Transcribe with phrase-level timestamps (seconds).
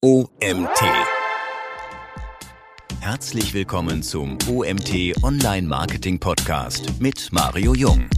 [0.00, 0.80] OMT.
[3.00, 8.08] Herzlich willkommen zum OMT Online Marketing Podcast mit Mario Jung.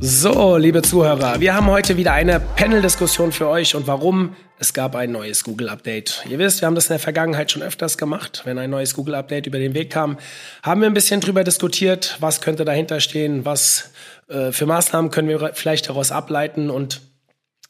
[0.00, 4.34] So, liebe Zuhörer, wir haben heute wieder eine Panel-Diskussion für euch und warum?
[4.58, 6.24] Es gab ein neues Google-Update.
[6.30, 8.40] Ihr wisst, wir haben das in der Vergangenheit schon öfters gemacht.
[8.46, 10.16] Wenn ein neues Google-Update über den Weg kam,
[10.62, 13.90] haben wir ein bisschen drüber diskutiert, was könnte dahinter stehen, was
[14.28, 17.02] äh, für Maßnahmen können wir vielleicht daraus ableiten und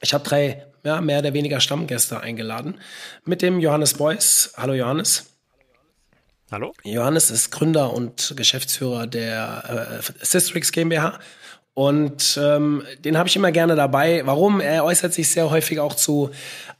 [0.01, 2.81] ich habe drei ja, mehr oder weniger Stammgäste eingeladen
[3.25, 4.55] mit dem Johannes Beuys.
[4.57, 5.27] Hallo Johannes.
[6.51, 6.73] Hallo.
[6.83, 11.19] Johannes ist Gründer und Geschäftsführer der äh, Systrix GmbH.
[11.75, 14.23] Und ähm, den habe ich immer gerne dabei.
[14.25, 14.61] Warum?
[14.61, 16.31] Er äußert sich sehr häufig auch zu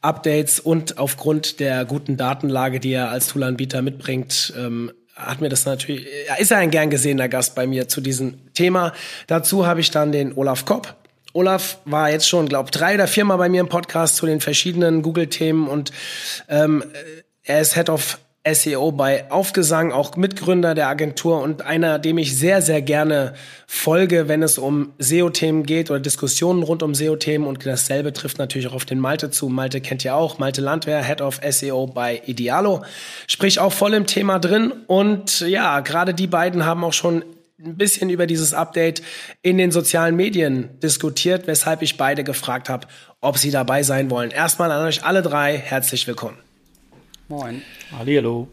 [0.01, 5.67] Updates und aufgrund der guten Datenlage, die er als Toolanbieter mitbringt, ähm, hat mir das
[5.67, 6.07] natürlich,
[6.39, 8.93] ist er ein gern gesehener Gast bei mir zu diesem Thema.
[9.27, 10.97] Dazu habe ich dann den Olaf Kopp.
[11.33, 15.03] Olaf war jetzt schon, glaube drei oder viermal bei mir im Podcast zu den verschiedenen
[15.03, 15.93] Google-Themen und
[16.49, 16.85] ähm,
[17.43, 18.19] er ist Head of
[18.55, 23.35] SEO bei Aufgesang, auch Mitgründer der Agentur und einer, dem ich sehr, sehr gerne
[23.67, 27.47] folge, wenn es um SEO-Themen geht oder Diskussionen rund um SEO-Themen.
[27.47, 29.49] Und dasselbe trifft natürlich auch auf den Malte zu.
[29.49, 30.39] Malte kennt ihr auch.
[30.39, 32.83] Malte Landwehr, Head of SEO bei Idealo.
[33.27, 34.73] Sprich auch voll im Thema drin.
[34.87, 37.25] Und ja, gerade die beiden haben auch schon
[37.65, 39.03] ein bisschen über dieses Update
[39.43, 42.87] in den sozialen Medien diskutiert, weshalb ich beide gefragt habe,
[43.21, 44.31] ob sie dabei sein wollen.
[44.31, 46.39] Erstmal an euch alle drei herzlich willkommen.
[47.27, 47.63] Moin.
[47.91, 48.49] Hallihallo.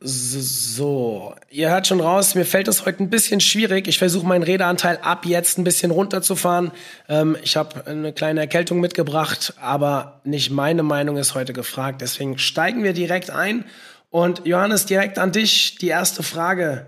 [0.00, 3.88] So, ihr hört schon raus, mir fällt es heute ein bisschen schwierig.
[3.88, 6.70] Ich versuche meinen Redeanteil ab jetzt ein bisschen runterzufahren.
[7.08, 12.02] Ähm, ich habe eine kleine Erkältung mitgebracht, aber nicht meine Meinung ist heute gefragt.
[12.02, 13.64] Deswegen steigen wir direkt ein.
[14.10, 16.86] Und Johannes, direkt an dich die erste Frage.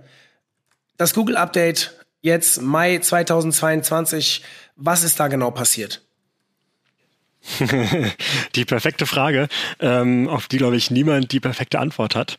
[1.01, 4.43] Das Google Update jetzt Mai 2022,
[4.77, 6.03] was ist da genau passiert?
[8.55, 9.49] die perfekte Frage,
[9.79, 12.37] ähm, auf die, glaube ich, niemand die perfekte Antwort hat.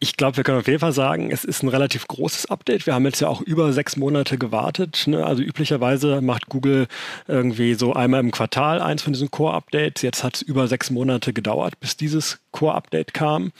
[0.00, 2.86] Ich glaube, wir können auf jeden Fall sagen, es ist ein relativ großes Update.
[2.86, 5.04] Wir haben jetzt ja auch über sechs Monate gewartet.
[5.06, 5.24] Ne?
[5.24, 6.88] Also üblicherweise macht Google
[7.28, 10.02] irgendwie so einmal im Quartal eins von diesen Core-Updates.
[10.02, 13.52] Jetzt hat es über sechs Monate gedauert, bis dieses Core-Update kam.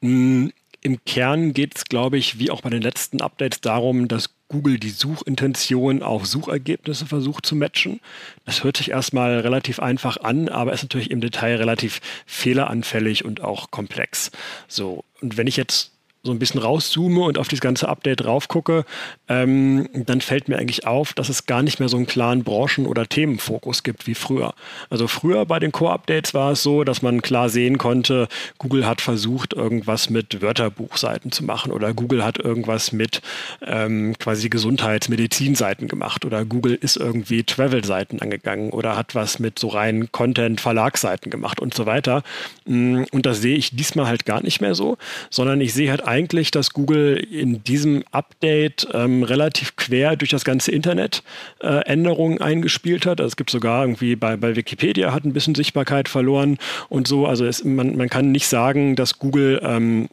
[0.00, 0.48] Mm,
[0.86, 4.78] Im Kern geht es, glaube ich, wie auch bei den letzten Updates darum, dass Google
[4.78, 8.00] die Suchintention auf Suchergebnisse versucht zu matchen.
[8.44, 13.40] Das hört sich erstmal relativ einfach an, aber ist natürlich im Detail relativ fehleranfällig und
[13.40, 14.30] auch komplex.
[14.68, 15.93] So, und wenn ich jetzt
[16.24, 18.84] so ein bisschen rauszoome und auf das ganze Update drauf gucke,
[19.28, 22.86] ähm, dann fällt mir eigentlich auf, dass es gar nicht mehr so einen klaren Branchen-
[22.86, 24.54] oder Themenfokus gibt wie früher.
[24.88, 29.02] Also früher bei den Core-Updates war es so, dass man klar sehen konnte, Google hat
[29.02, 33.20] versucht, irgendwas mit Wörterbuchseiten zu machen oder Google hat irgendwas mit
[33.66, 39.68] ähm, quasi Gesundheits-Medizin-Seiten gemacht oder Google ist irgendwie Travel-Seiten angegangen oder hat was mit so
[39.68, 42.22] reinen Content-Verlagsseiten gemacht und so weiter.
[42.64, 44.96] Mm, und das sehe ich diesmal halt gar nicht mehr so,
[45.28, 50.44] sondern ich sehe halt eigentlich, dass Google in diesem Update ähm, relativ quer durch das
[50.44, 51.24] ganze Internet
[51.60, 53.20] äh, Änderungen eingespielt hat.
[53.20, 56.58] Also es gibt sogar irgendwie bei, bei Wikipedia hat ein bisschen Sichtbarkeit verloren
[56.88, 57.26] und so.
[57.26, 60.08] Also es, man, man kann nicht sagen, dass Google ähm,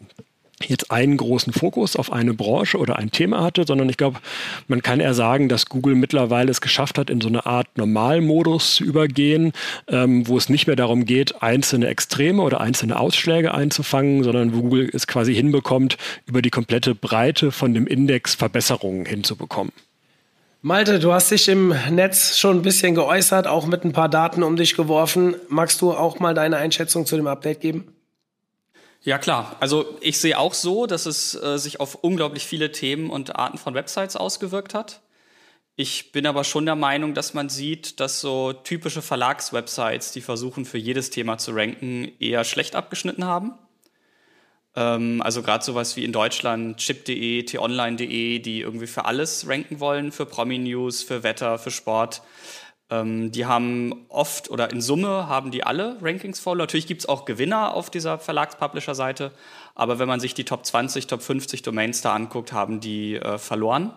[0.69, 4.19] jetzt einen großen Fokus auf eine Branche oder ein Thema hatte, sondern ich glaube,
[4.67, 8.75] man kann eher sagen, dass Google mittlerweile es geschafft hat, in so eine Art Normalmodus
[8.75, 9.51] zu übergehen,
[9.87, 14.61] ähm, wo es nicht mehr darum geht, einzelne Extreme oder einzelne Ausschläge einzufangen, sondern wo
[14.61, 19.71] Google es quasi hinbekommt, über die komplette Breite von dem Index Verbesserungen hinzubekommen.
[20.63, 24.43] Malte, du hast dich im Netz schon ein bisschen geäußert, auch mit ein paar Daten
[24.43, 25.35] um dich geworfen.
[25.49, 27.95] Magst du auch mal deine Einschätzung zu dem Update geben?
[29.03, 33.09] Ja klar, also ich sehe auch so, dass es äh, sich auf unglaublich viele Themen
[33.09, 35.01] und Arten von Websites ausgewirkt hat.
[35.75, 40.65] Ich bin aber schon der Meinung, dass man sieht, dass so typische Verlagswebsites, die versuchen
[40.65, 43.53] für jedes Thema zu ranken, eher schlecht abgeschnitten haben.
[44.75, 50.11] Ähm, also gerade sowas wie in Deutschland chip.de, t-online.de, die irgendwie für alles ranken wollen,
[50.11, 52.21] für Promi-News, für Wetter, für Sport.
[52.91, 56.57] Ähm, die haben oft oder in Summe haben die alle Rankings voll.
[56.57, 59.31] Natürlich gibt es auch Gewinner auf dieser Verlags-Publisher-Seite,
[59.73, 63.37] aber wenn man sich die Top 20, Top 50 Domains da anguckt, haben die äh,
[63.37, 63.93] verloren.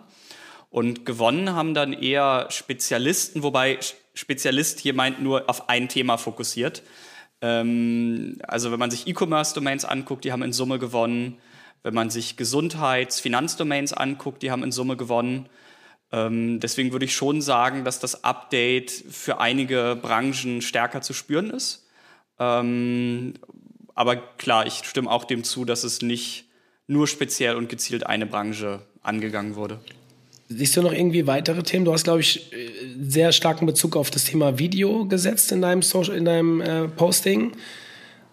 [0.69, 3.79] Und gewonnen haben dann eher Spezialisten, wobei
[4.13, 6.81] Spezialist hier meint nur auf ein Thema fokussiert.
[7.41, 11.37] Ähm, also wenn man sich E-Commerce-Domains anguckt, die haben in Summe gewonnen.
[11.83, 15.49] Wenn man sich Gesundheits-, Finanzdomains anguckt, die haben in Summe gewonnen.
[16.15, 21.49] Ähm, deswegen würde ich schon sagen, dass das Update für einige Branchen stärker zu spüren
[21.49, 21.85] ist.
[22.39, 23.33] Ähm,
[23.95, 26.45] aber klar, ich stimme auch dem zu, dass es nicht
[26.87, 29.79] nur speziell und gezielt eine Branche angegangen wurde.
[30.47, 31.83] Siehst du noch irgendwie weitere Themen?
[31.83, 32.49] Du hast, glaube ich,
[33.01, 37.53] sehr starken Bezug auf das Thema Video gesetzt in deinem, Social, in deinem äh, Posting.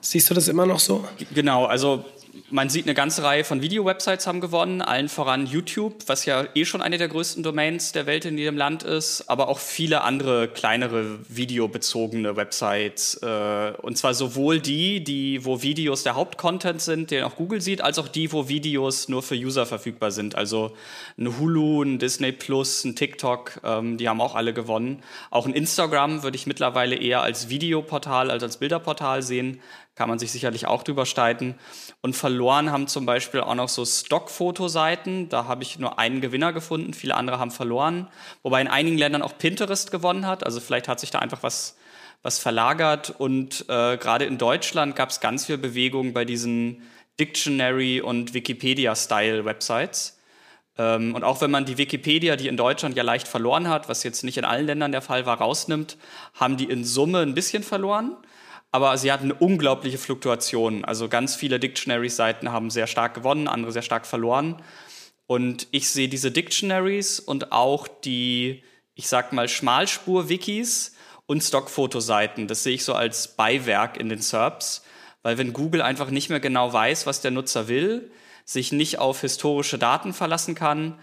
[0.00, 1.04] Siehst du das immer noch so?
[1.34, 2.04] Genau, also
[2.50, 6.64] man sieht eine ganze Reihe von Video-Websites haben gewonnen, allen voran YouTube, was ja eh
[6.64, 10.48] schon eine der größten Domains der Welt in jedem Land ist, aber auch viele andere
[10.48, 13.20] kleinere videobezogene Websites.
[13.22, 17.82] Äh, und zwar sowohl die, die, wo Videos der Hauptcontent sind, den auch Google sieht,
[17.82, 20.34] als auch die, wo Videos nur für User verfügbar sind.
[20.34, 20.72] Also
[21.18, 25.02] ein Hulu, ein Disney Plus, ein TikTok, ähm, die haben auch alle gewonnen.
[25.30, 29.60] Auch ein Instagram würde ich mittlerweile eher als Videoportal als als Bilderportal sehen
[29.94, 31.54] kann man sich sicherlich auch drüber streiten.
[32.00, 35.28] Und verloren haben zum Beispiel auch noch so Stockfotoseiten.
[35.28, 38.08] Da habe ich nur einen Gewinner gefunden, viele andere haben verloren.
[38.42, 40.44] Wobei in einigen Ländern auch Pinterest gewonnen hat.
[40.44, 41.76] Also vielleicht hat sich da einfach was,
[42.22, 43.10] was verlagert.
[43.10, 46.82] Und äh, gerade in Deutschland gab es ganz viel Bewegung bei diesen
[47.20, 50.18] Dictionary- und Wikipedia-Style-Websites.
[50.78, 54.04] Ähm, und auch wenn man die Wikipedia, die in Deutschland ja leicht verloren hat, was
[54.04, 55.98] jetzt nicht in allen Ländern der Fall war, rausnimmt,
[56.32, 58.16] haben die in Summe ein bisschen verloren
[58.72, 60.84] aber sie hatten eine unglaubliche Fluktuation.
[60.84, 64.62] Also ganz viele Dictionary-Seiten haben sehr stark gewonnen, andere sehr stark verloren.
[65.26, 68.64] Und ich sehe diese Dictionaries und auch die,
[68.94, 70.94] ich sag mal, Schmalspur-Wikis
[71.26, 72.48] und Stockfotoseiten.
[72.48, 74.82] Das sehe ich so als Beiwerk in den SERPs,
[75.22, 78.10] weil wenn Google einfach nicht mehr genau weiß, was der Nutzer will,
[78.44, 80.98] sich nicht auf historische Daten verlassen kann,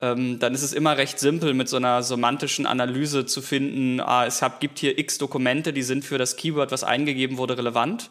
[0.00, 4.26] ähm, dann ist es immer recht simpel, mit so einer semantischen Analyse zu finden, ah,
[4.26, 8.10] es hab, gibt hier x Dokumente, die sind für das Keyword, was eingegeben wurde, relevant.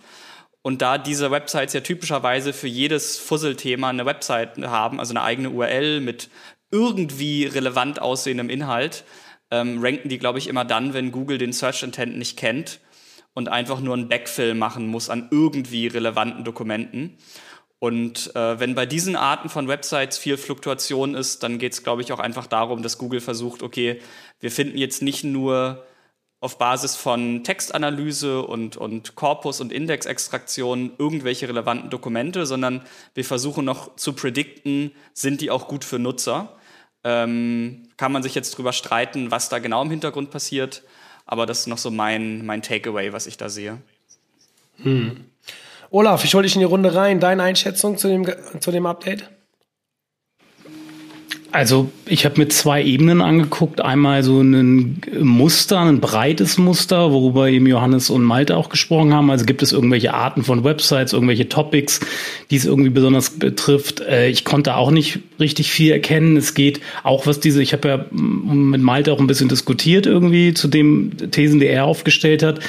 [0.64, 5.52] Und da diese Websites ja typischerweise für jedes Fusselthema eine Website haben, also eine eigene
[5.52, 6.30] URL mit
[6.72, 9.04] irgendwie relevant aussehendem Inhalt,
[9.52, 12.80] ähm, ranken die, glaube ich, immer dann, wenn Google den Search Intent nicht kennt
[13.36, 17.18] und einfach nur einen Backfill machen muss an irgendwie relevanten Dokumenten.
[17.86, 22.02] Und äh, wenn bei diesen Arten von Websites viel Fluktuation ist, dann geht es, glaube
[22.02, 24.02] ich, auch einfach darum, dass Google versucht, okay,
[24.40, 25.86] wir finden jetzt nicht nur
[26.40, 32.82] auf Basis von Textanalyse und, und Korpus- und Indexextraktion irgendwelche relevanten Dokumente, sondern
[33.14, 36.58] wir versuchen noch zu predikten, sind die auch gut für Nutzer.
[37.04, 40.82] Ähm, kann man sich jetzt drüber streiten, was da genau im Hintergrund passiert,
[41.28, 43.80] aber das ist noch so mein, mein Takeaway, was ich da sehe.
[44.82, 45.26] Hm.
[45.90, 47.20] Olaf, ich hole dich in die Runde rein.
[47.20, 48.26] Deine Einschätzung zu dem,
[48.60, 49.30] zu dem Update?
[51.56, 53.80] Also ich habe mir zwei Ebenen angeguckt.
[53.80, 59.32] Einmal so ein Muster, ein breites Muster, worüber eben Johannes und Malte auch gesprochen haben.
[59.32, 62.02] Also gibt es irgendwelche Arten von Websites, irgendwelche Topics,
[62.52, 64.02] die es irgendwie besonders betrifft.
[64.02, 66.36] Äh, ich konnte auch nicht richtig viel erkennen.
[66.36, 70.54] Es geht auch was diese, ich habe ja mit Malte auch ein bisschen diskutiert irgendwie
[70.54, 72.60] zu dem Thesen, die er aufgestellt hat.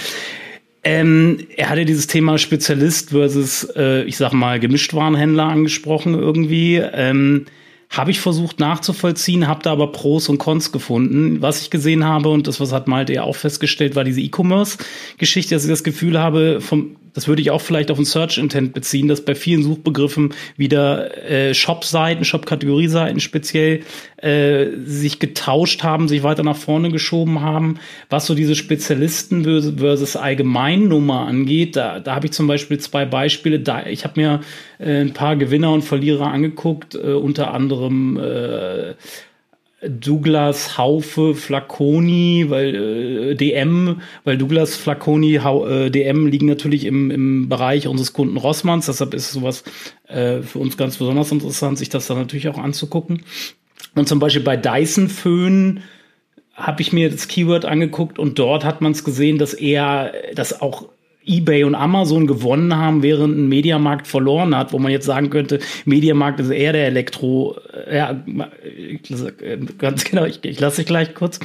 [0.88, 6.76] Ähm, er hatte dieses Thema Spezialist versus, äh, ich sag mal, Gemischtwarenhändler angesprochen irgendwie.
[6.76, 7.46] Ähm,
[7.90, 11.42] habe ich versucht nachzuvollziehen, habe da aber Pros und Cons gefunden.
[11.42, 15.56] Was ich gesehen habe, und das was hat Malte ja auch festgestellt, war diese E-Commerce-Geschichte,
[15.56, 19.08] dass ich das Gefühl habe, vom, das würde ich auch vielleicht auf ein Search-Intent beziehen,
[19.08, 23.80] dass bei vielen Suchbegriffen wieder äh, Shop-Seiten, Shop-Kategorie-Seiten speziell
[24.18, 27.78] äh, sich getauscht haben, sich weiter nach vorne geschoben haben.
[28.10, 29.44] Was so diese Spezialisten
[29.78, 33.60] versus Allgemeinnummer angeht, da, da habe ich zum Beispiel zwei Beispiele.
[33.60, 34.40] Da, ich habe mir
[34.78, 38.92] äh, ein paar Gewinner und Verlierer angeguckt, äh, unter anderem äh,
[39.82, 47.10] Douglas Haufe Flaconi, weil äh, DM, weil Douglas Flaconi Hau, äh, DM liegen natürlich im,
[47.10, 49.64] im Bereich unseres Kunden Rossmanns, deshalb ist sowas
[50.08, 53.22] äh, für uns ganz besonders interessant, sich das dann natürlich auch anzugucken.
[53.94, 55.82] Und zum Beispiel bei Dyson Föhn
[56.54, 60.60] habe ich mir das Keyword angeguckt und dort hat man es gesehen, dass er, dass
[60.62, 60.88] auch
[61.26, 65.58] eBay und Amazon gewonnen haben, während ein Mediamarkt verloren hat, wo man jetzt sagen könnte,
[65.84, 67.56] Mediamarkt ist eher der Elektro,
[67.88, 68.24] äh, ja,
[69.78, 71.40] ganz genau, ich, ich lasse dich gleich kurz.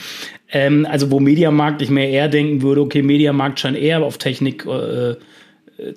[0.52, 4.66] Ähm, also wo Mediamarkt ich mir eher denken würde, okay, Mediamarkt scheint eher auf Technik
[4.66, 5.16] äh,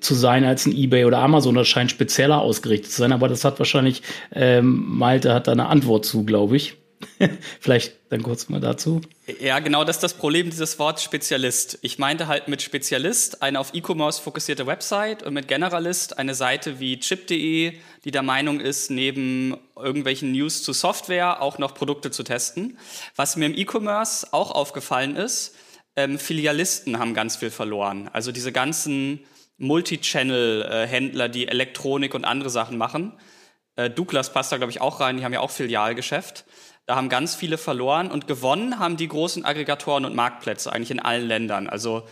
[0.00, 1.54] zu sein als ein eBay oder Amazon.
[1.54, 5.66] Das scheint spezieller ausgerichtet zu sein, aber das hat wahrscheinlich, ähm, Malte hat da eine
[5.66, 6.76] Antwort zu, glaube ich.
[7.60, 9.00] Vielleicht dann kurz mal dazu.
[9.40, 11.78] Ja, genau, das ist das Problem dieses Wort Spezialist.
[11.82, 16.80] Ich meinte halt mit Spezialist eine auf E-Commerce fokussierte Website und mit Generalist eine Seite
[16.80, 22.22] wie chip.de, die der Meinung ist, neben irgendwelchen News zu Software auch noch Produkte zu
[22.22, 22.78] testen.
[23.16, 25.54] Was mir im E-Commerce auch aufgefallen ist,
[25.96, 28.08] ähm, Filialisten haben ganz viel verloren.
[28.12, 29.20] Also diese ganzen
[29.58, 33.12] Multi-Channel-Händler, die Elektronik und andere Sachen machen.
[33.76, 35.16] Äh, Douglas passt da, glaube ich, auch rein.
[35.16, 36.44] Die haben ja auch Filialgeschäft.
[36.86, 41.00] Da haben ganz viele verloren und gewonnen haben die großen Aggregatoren und Marktplätze eigentlich in
[41.00, 41.68] allen Ländern.
[41.68, 42.02] Also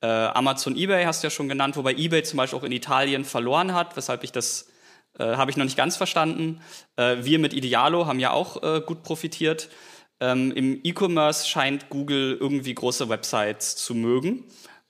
[0.00, 3.24] äh, Amazon, eBay hast du ja schon genannt, wobei eBay zum Beispiel auch in Italien
[3.24, 4.72] verloren hat, weshalb ich das
[5.18, 6.60] äh, habe ich noch nicht ganz verstanden.
[6.96, 9.68] Äh, wir mit Idealo haben ja auch äh, gut profitiert.
[10.20, 14.44] Ähm, Im E-Commerce scheint Google irgendwie große Websites zu mögen.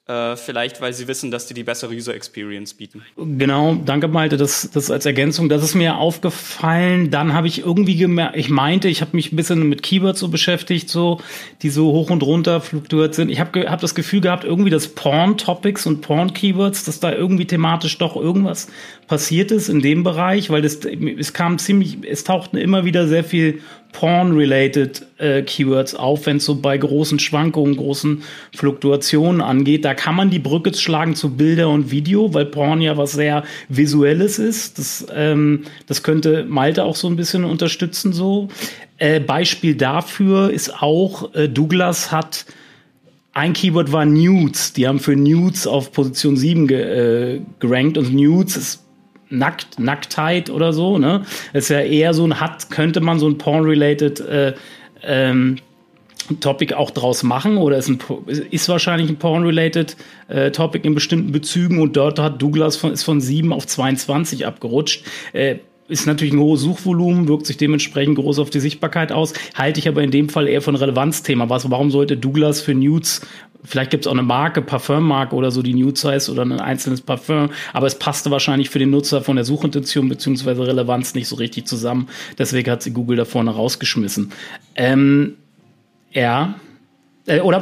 [0.09, 3.03] Äh, vielleicht, weil sie wissen, dass die die bessere User Experience bieten.
[3.17, 7.13] Genau, danke Malte, das, das als Ergänzung, das ist mir aufgefallen.
[7.13, 10.27] Dann habe ich irgendwie gemerkt, ich meinte, ich habe mich ein bisschen mit Keywords so
[10.27, 11.21] beschäftigt, so
[11.63, 13.29] die so hoch und runter fluktuiert sind.
[13.29, 17.97] Ich habe hab das Gefühl gehabt, irgendwie das Porn-Topics und Porn-Keywords, dass da irgendwie thematisch
[17.99, 18.67] doch irgendwas
[19.07, 23.23] passiert ist in dem Bereich, weil das, es kam ziemlich, es tauchten immer wieder sehr
[23.23, 23.61] viel
[23.93, 28.23] Porn-related äh, Keywords auf, wenn es so bei großen Schwankungen, großen
[28.55, 29.85] Fluktuationen angeht.
[29.85, 33.45] Da kann man die Brücke schlagen zu Bilder und Video, weil Porn ja was sehr
[33.69, 34.79] Visuelles ist.
[34.79, 38.13] Das, ähm, das könnte Malte auch so ein bisschen unterstützen.
[38.13, 38.49] So
[38.99, 42.47] äh, Beispiel dafür ist auch äh, Douglas hat
[43.35, 44.75] ein Keyword war Nudes.
[44.75, 48.82] Die haben für Nudes auf Position 7 ge, äh, gerankt und Nudes ist
[49.33, 51.23] Nackt, Nacktheit oder so, ne?
[51.53, 54.55] ist ja eher so ein, hat, könnte man so ein Porn-related äh,
[55.03, 55.59] ähm,
[56.41, 57.99] Topic auch draus machen oder ist, ein,
[58.51, 59.97] ist wahrscheinlich ein Porn-related
[60.29, 64.47] äh, Topic in bestimmten Bezügen und dort hat Douglas von, ist von 7 auf 22
[64.47, 65.05] abgerutscht.
[65.33, 65.57] Äh,
[65.89, 69.35] ist natürlich ein hohes Suchvolumen, wirkt sich dementsprechend groß auf die Sichtbarkeit aus.
[69.55, 71.51] Halte ich aber in dem Fall eher von Relevanzthema.
[71.51, 73.21] Was, warum sollte Douglas für Nudes
[73.65, 77.01] Vielleicht gibt es auch eine Marke, Parfummarke oder so, die Nudes heißt oder ein einzelnes
[77.01, 77.51] Parfum.
[77.73, 80.51] Aber es passte wahrscheinlich für den Nutzer von der Suchintention bzw.
[80.51, 82.09] Relevanz nicht so richtig zusammen.
[82.39, 84.33] Deswegen hat sie Google da vorne rausgeschmissen.
[84.75, 85.37] Ähm,
[86.11, 86.55] ja.
[87.27, 87.61] Äh, oder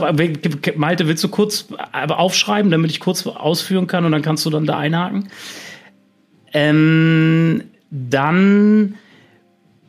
[0.76, 4.64] Malte, willst du kurz aufschreiben, damit ich kurz ausführen kann und dann kannst du dann
[4.64, 5.28] da einhaken?
[6.52, 8.94] Ähm, dann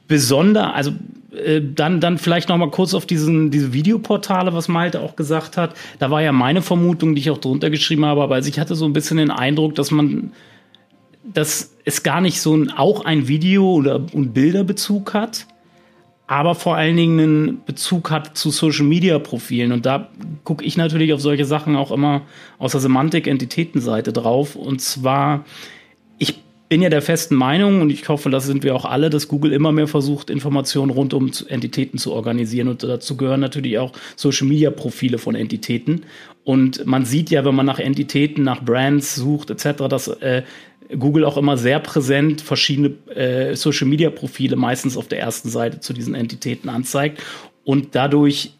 [0.07, 0.91] besonder, also
[1.33, 5.57] äh, dann, dann vielleicht noch mal kurz auf diesen, diese Videoportale, was Malte auch gesagt
[5.57, 5.75] hat.
[5.99, 8.75] Da war ja meine Vermutung, die ich auch drunter geschrieben habe, aber also ich hatte
[8.75, 10.33] so ein bisschen den Eindruck, dass man,
[11.23, 15.47] dass es gar nicht so ein, auch ein Video- oder ein Bilderbezug hat,
[16.27, 19.73] aber vor allen Dingen einen Bezug hat zu Social-Media-Profilen.
[19.73, 20.09] Und da
[20.45, 22.21] gucke ich natürlich auf solche Sachen auch immer
[22.57, 24.55] aus der Semantik-Entitätenseite drauf.
[24.55, 25.43] Und zwar,
[26.19, 29.27] ich bin ja der festen Meinung und ich hoffe, das sind wir auch alle, dass
[29.27, 32.69] Google immer mehr versucht, Informationen rund um Entitäten zu organisieren.
[32.69, 36.05] Und dazu gehören natürlich auch Social-Media-Profile von Entitäten.
[36.45, 40.43] Und man sieht ja, wenn man nach Entitäten, nach Brands sucht etc., dass äh,
[40.97, 46.15] Google auch immer sehr präsent verschiedene äh, Social-Media-Profile meistens auf der ersten Seite zu diesen
[46.15, 47.21] Entitäten anzeigt
[47.65, 48.53] und dadurch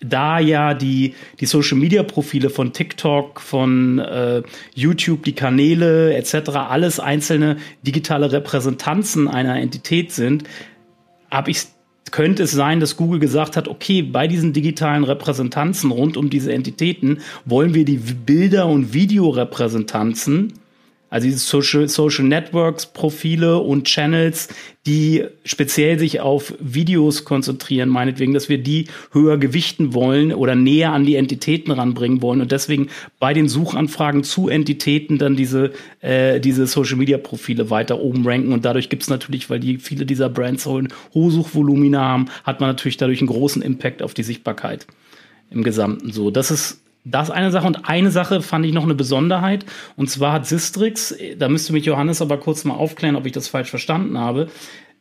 [0.00, 4.42] da ja die, die Social Media Profile von TikTok, von äh,
[4.74, 10.44] YouTube, die Kanäle etc., alles einzelne digitale Repräsentanzen einer Entität sind,
[11.30, 11.66] habe ich
[12.12, 16.52] könnte es sein, dass Google gesagt hat, okay, bei diesen digitalen Repräsentanzen rund um diese
[16.52, 20.52] Entitäten wollen wir die Bilder- und Videorepräsentanzen
[21.08, 24.48] also diese Social, Social Networks, Profile und Channels,
[24.86, 30.92] die speziell sich auf Videos konzentrieren, meinetwegen, dass wir die höher gewichten wollen oder näher
[30.92, 32.88] an die Entitäten ranbringen wollen und deswegen
[33.20, 38.52] bei den Suchanfragen zu Entitäten dann diese, äh, diese Social Media Profile weiter oben ranken
[38.52, 42.70] und dadurch gibt es natürlich, weil die viele dieser Brands hohe Suchvolumina haben, hat man
[42.70, 44.86] natürlich dadurch einen großen Impact auf die Sichtbarkeit
[45.50, 46.30] im Gesamten so.
[46.30, 47.66] Das ist das eine Sache.
[47.66, 49.64] Und eine Sache fand ich noch eine Besonderheit.
[49.96, 53.48] Und zwar hat Sistrix, da müsste mich Johannes aber kurz mal aufklären, ob ich das
[53.48, 54.48] falsch verstanden habe.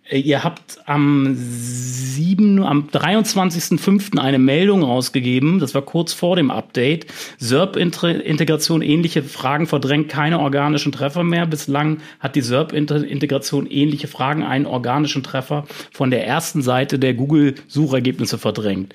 [0.08, 4.20] Äh, ihr habt am 7, am 23.05.
[4.20, 7.08] eine Meldung rausgegeben, das war kurz vor dem Update.
[7.40, 11.48] SERP-Integration ähnliche Fragen verdrängt keine organischen Treffer mehr.
[11.48, 18.38] Bislang hat die SERP-Integration ähnliche Fragen einen organischen Treffer von der ersten Seite der Google-Suchergebnisse
[18.38, 18.94] verdrängt.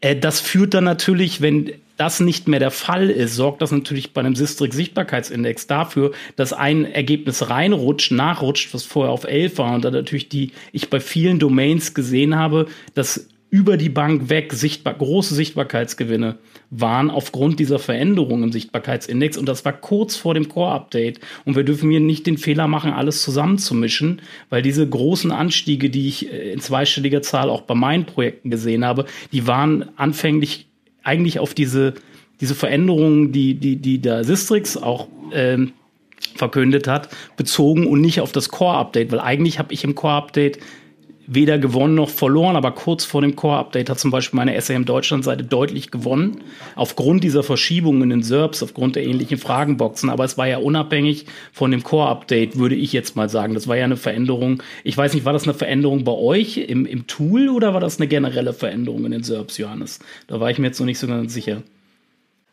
[0.00, 4.12] Äh, das führt dann natürlich, wenn das nicht mehr der Fall ist, sorgt das natürlich
[4.12, 9.74] bei einem Sistrix Sichtbarkeitsindex dafür, dass ein Ergebnis reinrutscht, nachrutscht, was vorher auf 11 war
[9.74, 14.52] und dann natürlich die ich bei vielen Domains gesehen habe, dass über die Bank weg
[14.52, 16.36] sichtbar, große Sichtbarkeitsgewinne
[16.70, 19.38] waren aufgrund dieser Veränderung im Sichtbarkeitsindex.
[19.38, 21.20] Und das war kurz vor dem Core-Update.
[21.46, 26.08] Und wir dürfen hier nicht den Fehler machen, alles zusammenzumischen, weil diese großen Anstiege, die
[26.08, 30.67] ich äh, in zweistelliger Zahl auch bei meinen Projekten gesehen habe, die waren anfänglich
[31.08, 31.94] eigentlich auf diese,
[32.40, 35.72] diese Veränderungen, die, die, die der Sistrix auch ähm,
[36.36, 40.58] verkündet hat, bezogen und nicht auf das Core-Update, weil eigentlich habe ich im Core-Update
[41.28, 45.44] weder gewonnen noch verloren, aber kurz vor dem Core-Update hat zum Beispiel meine SAM Deutschland-Seite
[45.44, 46.40] deutlich gewonnen,
[46.74, 50.08] aufgrund dieser Verschiebungen in den SERPs, aufgrund der ähnlichen Fragenboxen.
[50.08, 53.52] Aber es war ja unabhängig von dem Core-Update, würde ich jetzt mal sagen.
[53.52, 54.62] Das war ja eine Veränderung.
[54.84, 58.00] Ich weiß nicht, war das eine Veränderung bei euch im, im Tool oder war das
[58.00, 59.98] eine generelle Veränderung in den SERPs, Johannes?
[60.28, 61.62] Da war ich mir jetzt noch nicht so ganz sicher.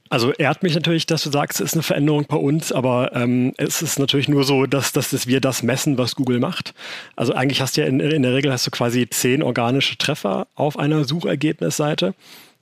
[0.09, 3.53] Also ehrt mich natürlich, dass du sagst, es ist eine Veränderung bei uns, aber ähm,
[3.57, 6.75] es ist natürlich nur so, dass, dass, dass wir das messen, was Google macht.
[7.15, 10.47] Also eigentlich hast du ja in, in der Regel hast du quasi zehn organische Treffer
[10.53, 12.13] auf einer Suchergebnisseite.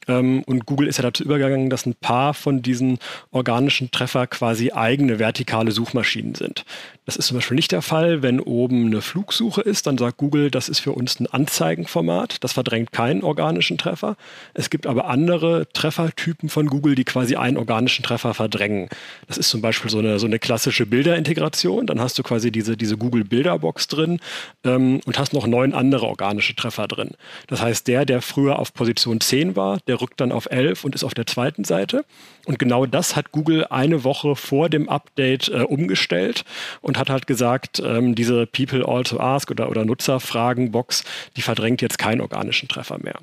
[0.08, 3.00] Ähm, und Google ist ja dazu übergegangen, dass ein paar von diesen
[3.32, 6.66] organischen Treffer quasi eigene vertikale Suchmaschinen sind.
[7.06, 10.50] Das ist zum Beispiel nicht der Fall, wenn oben eine Flugsuche ist, dann sagt Google,
[10.50, 12.38] das ist für uns ein Anzeigenformat.
[12.42, 14.16] Das verdrängt keinen organischen Treffer.
[14.54, 18.88] Es gibt aber andere Treffertypen von Google, die quasi einen organischen Treffer verdrängen.
[19.28, 21.88] Das ist zum Beispiel so eine, so eine klassische Bilderintegration.
[21.88, 24.20] Dann hast du quasi diese, diese Google Bilderbox drin
[24.64, 27.12] ähm, und hast noch neun andere organische Treffer drin.
[27.48, 30.96] Das heißt, der, der früher auf Position 10 war, der rückt dann auf 11 und
[30.96, 32.06] ist auf der zweiten Seite.
[32.46, 36.46] Und genau das hat Google eine Woche vor dem Update äh, umgestellt
[36.82, 41.04] und hat halt gesagt, ähm, diese People Also Ask oder, oder Nutzerfragen-Box,
[41.38, 43.20] die verdrängt jetzt keinen organischen Treffer mehr.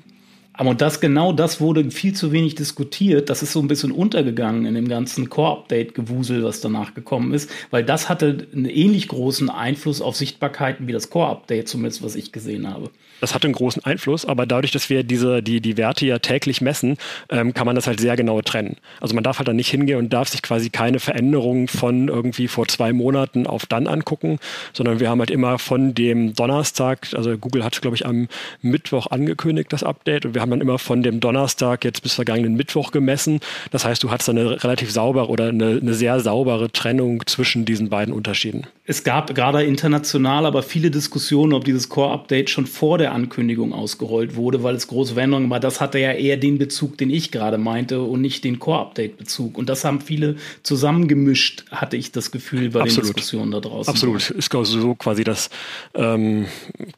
[0.53, 3.29] Aber das genau das wurde viel zu wenig diskutiert.
[3.29, 7.83] Das ist so ein bisschen untergegangen in dem ganzen Core-Update-Gewusel, was danach gekommen ist, weil
[7.83, 12.67] das hatte einen ähnlich großen Einfluss auf Sichtbarkeiten wie das Core-Update, zumindest was ich gesehen
[12.67, 12.89] habe.
[13.21, 16.59] Das hat einen großen Einfluss, aber dadurch, dass wir diese, die, die Werte ja täglich
[16.59, 16.97] messen,
[17.29, 18.77] ähm, kann man das halt sehr genau trennen.
[18.99, 22.47] Also man darf halt dann nicht hingehen und darf sich quasi keine Veränderungen von irgendwie
[22.47, 24.39] vor zwei Monaten auf dann angucken,
[24.73, 28.27] sondern wir haben halt immer von dem Donnerstag, also Google hat, glaube ich, am
[28.63, 32.55] Mittwoch angekündigt, das Update, und wir haben dann immer von dem Donnerstag jetzt bis vergangenen
[32.55, 33.39] Mittwoch gemessen.
[33.71, 37.89] Das heißt, du hattest eine relativ saubere oder eine, eine sehr saubere Trennung zwischen diesen
[37.89, 38.67] beiden Unterschieden.
[38.85, 44.35] Es gab gerade international aber viele Diskussionen, ob dieses Core-Update schon vor der Ankündigung ausgerollt
[44.35, 45.59] wurde, weil es große Veränderungen war.
[45.59, 49.57] Das hatte ja eher den Bezug, den ich gerade meinte und nicht den Core-Update-Bezug.
[49.57, 53.09] Und das haben viele zusammengemischt, hatte ich das Gefühl bei Absolut.
[53.09, 53.93] den Diskussionen da draußen.
[53.93, 54.29] Absolut.
[54.29, 55.49] Ist so quasi das
[55.93, 56.47] ähm,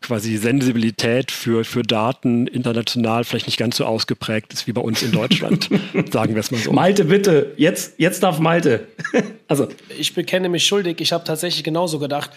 [0.01, 5.01] quasi Sensibilität für, für Daten international vielleicht nicht ganz so ausgeprägt ist wie bei uns
[5.01, 5.67] in Deutschland.
[6.11, 6.71] sagen wir es mal so.
[6.71, 7.53] Malte, bitte.
[7.57, 8.87] Jetzt, jetzt darf Malte.
[9.47, 9.69] also.
[9.97, 11.01] Ich bekenne mich schuldig.
[11.01, 12.29] Ich habe tatsächlich genauso gedacht,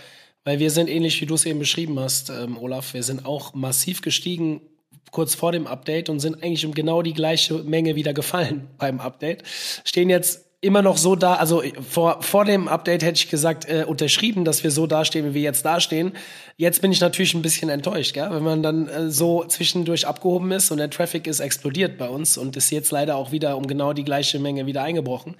[0.44, 2.94] weil wir sind ähnlich, wie du es eben beschrieben hast, ähm, Olaf.
[2.94, 4.62] Wir sind auch massiv gestiegen
[5.10, 9.00] kurz vor dem Update und sind eigentlich um genau die gleiche Menge wieder gefallen beim
[9.00, 9.42] Update.
[9.84, 13.84] Stehen jetzt immer noch so da, also vor, vor dem Update hätte ich gesagt, äh,
[13.86, 16.12] unterschrieben, dass wir so dastehen, wie wir jetzt dastehen.
[16.56, 18.30] Jetzt bin ich natürlich ein bisschen enttäuscht, gell?
[18.30, 22.38] wenn man dann äh, so zwischendurch abgehoben ist und der Traffic ist explodiert bei uns
[22.38, 25.36] und ist jetzt leider auch wieder um genau die gleiche Menge wieder eingebrochen.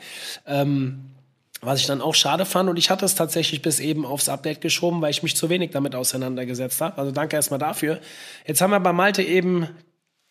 [0.47, 1.11] Ähm,
[1.63, 4.61] was ich dann auch schade fand und ich hatte es tatsächlich bis eben aufs Update
[4.61, 6.99] geschoben, weil ich mich zu wenig damit auseinandergesetzt habe.
[6.99, 8.01] Also danke erstmal dafür.
[8.47, 9.67] Jetzt haben wir bei Malte eben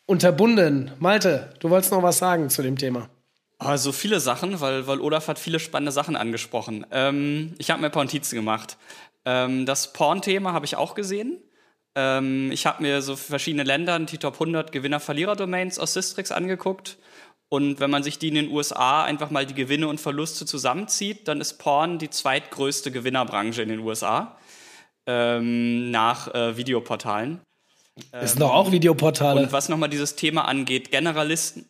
[0.05, 0.91] unterbunden.
[0.99, 3.09] Malte, du wolltest noch was sagen zu dem Thema.
[3.57, 6.85] Also viele Sachen, weil, weil Olaf hat viele spannende Sachen angesprochen.
[6.91, 8.77] Ähm, ich habe mir ein paar Notizen gemacht.
[9.23, 11.41] Ähm, das Porn-Thema habe ich auch gesehen.
[11.95, 16.97] Ähm, ich habe mir so verschiedene Länder, die Top 100 Gewinner-Verlierer-Domains aus Systrix angeguckt
[17.49, 21.27] und wenn man sich die in den USA einfach mal die Gewinne und Verluste zusammenzieht,
[21.27, 24.37] dann ist Porn die zweitgrößte Gewinnerbranche in den USA
[25.05, 27.41] ähm, nach äh, Videoportalen.
[28.11, 29.41] Es sind doch auch Videoportale.
[29.41, 31.65] Und was nochmal dieses Thema angeht, Generalisten.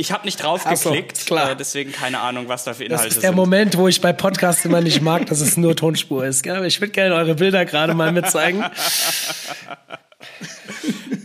[0.00, 3.10] Ich habe nicht drauf geklickt, so, äh, deswegen keine Ahnung, was da für Inhalte sind.
[3.10, 3.36] Das ist der sind.
[3.36, 6.42] Moment, wo ich bei Podcasts immer nicht mag, dass es nur Tonspur ist.
[6.42, 6.64] Gell?
[6.64, 8.64] Ich würde gerne eure Bilder gerade mal mitzeigen.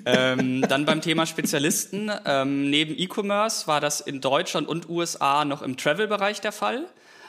[0.06, 2.12] ähm, dann beim Thema Spezialisten.
[2.26, 6.84] Ähm, neben E-Commerce war das in Deutschland und USA noch im Travel-Bereich der Fall.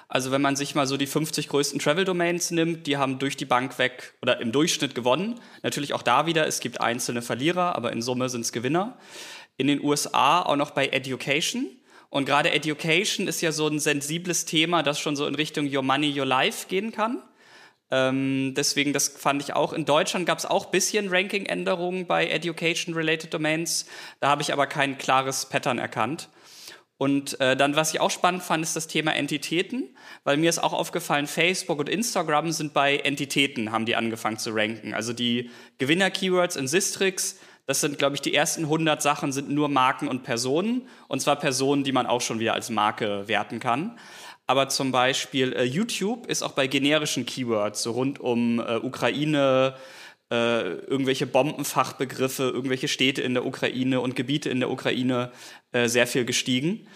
[0.08, 3.44] Also wenn man sich mal so die 50 größten Travel-Domains nimmt, die haben durch die
[3.44, 5.38] Bank weg oder im Durchschnitt gewonnen.
[5.62, 8.96] Natürlich auch da wieder, es gibt einzelne Verlierer, aber in Summe sind es Gewinner.
[9.56, 11.66] In den USA auch noch bei Education.
[12.10, 15.82] Und gerade Education ist ja so ein sensibles Thema, das schon so in Richtung Your
[15.82, 17.22] Money, Your Life gehen kann.
[17.90, 19.72] Ähm, deswegen, das fand ich auch.
[19.72, 23.86] In Deutschland gab es auch ein bisschen Ranking-Änderungen bei Education-related Domains.
[24.20, 26.28] Da habe ich aber kein klares Pattern erkannt.
[26.98, 30.58] Und äh, dann, was ich auch spannend fand, ist das Thema Entitäten, weil mir ist
[30.58, 34.94] auch aufgefallen, Facebook und Instagram sind bei Entitäten, haben die angefangen zu ranken.
[34.94, 39.68] Also die Gewinner-Keywords in Sistrix, das sind, glaube ich, die ersten 100 Sachen sind nur
[39.68, 40.88] Marken und Personen.
[41.08, 43.98] Und zwar Personen, die man auch schon wieder als Marke werten kann.
[44.46, 49.74] Aber zum Beispiel äh, YouTube ist auch bei generischen Keywords, so rund um äh, Ukraine,
[50.30, 55.32] äh, irgendwelche Bombenfachbegriffe, irgendwelche Städte in der Ukraine und Gebiete in der Ukraine
[55.72, 56.86] äh, sehr viel gestiegen.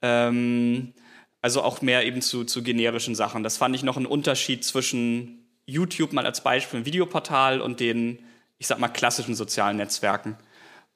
[0.00, 0.94] Ähm,
[1.42, 3.42] also auch mehr eben zu, zu generischen Sachen.
[3.42, 8.18] Das fand ich noch ein Unterschied zwischen YouTube mal als Beispiel, ein Videoportal und den,
[8.64, 10.38] ich sag mal, klassischen sozialen Netzwerken.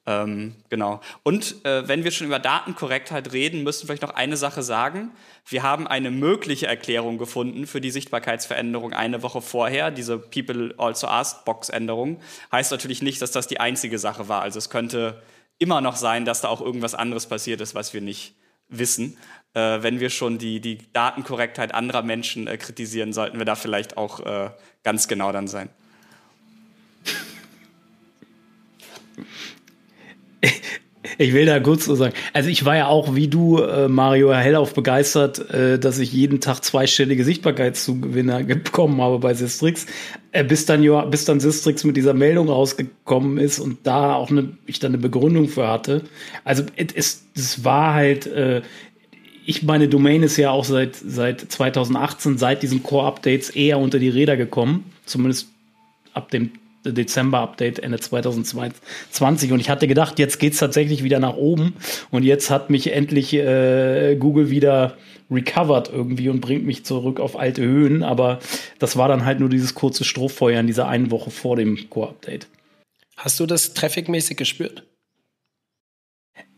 [0.06, 1.02] Ähm, genau.
[1.22, 5.10] Und äh, wenn wir schon über Datenkorrektheit reden, müssen wir vielleicht noch eine Sache sagen.
[5.46, 11.08] Wir haben eine mögliche Erklärung gefunden für die Sichtbarkeitsveränderung eine Woche vorher, diese People Also
[11.08, 12.20] Asked Box Änderung.
[12.50, 14.40] Heißt natürlich nicht, dass das die einzige Sache war.
[14.40, 15.22] Also es könnte
[15.58, 18.34] immer noch sein, dass da auch irgendwas anderes passiert ist, was wir nicht
[18.70, 19.18] wissen.
[19.52, 23.98] äh, wenn wir schon die, die Datenkorrektheit anderer Menschen äh, kritisieren, sollten wir da vielleicht
[23.98, 24.50] auch äh,
[24.84, 25.68] ganz genau dann sein.
[31.16, 32.12] Ich will da kurz so sagen.
[32.32, 36.40] Also ich war ja auch wie du, äh, Mario, hellauf begeistert, äh, dass ich jeden
[36.40, 39.86] Tag zweistellige Sichtbarkeitszugewinner bekommen habe bei Sistrix.
[40.32, 44.56] Äh, bis dann bis dann Sistrix mit dieser Meldung rausgekommen ist und da auch eine,
[44.66, 46.02] ich dann eine Begründung für hatte.
[46.44, 48.62] Also es, es war halt, äh,
[49.46, 54.10] ich meine Domain ist ja auch seit seit 2018, seit diesen Core-Updates eher unter die
[54.10, 54.84] Räder gekommen.
[55.06, 55.48] Zumindest
[56.12, 56.50] ab dem
[56.92, 61.74] Dezember-Update Ende 2020 und ich hatte gedacht, jetzt geht's tatsächlich wieder nach oben
[62.10, 64.96] und jetzt hat mich endlich äh, Google wieder
[65.30, 68.38] recovered irgendwie und bringt mich zurück auf alte Höhen, aber
[68.78, 72.46] das war dann halt nur dieses kurze Strohfeuer in dieser einen Woche vor dem Core-Update.
[73.16, 74.84] Hast du das trafficmäßig gespürt?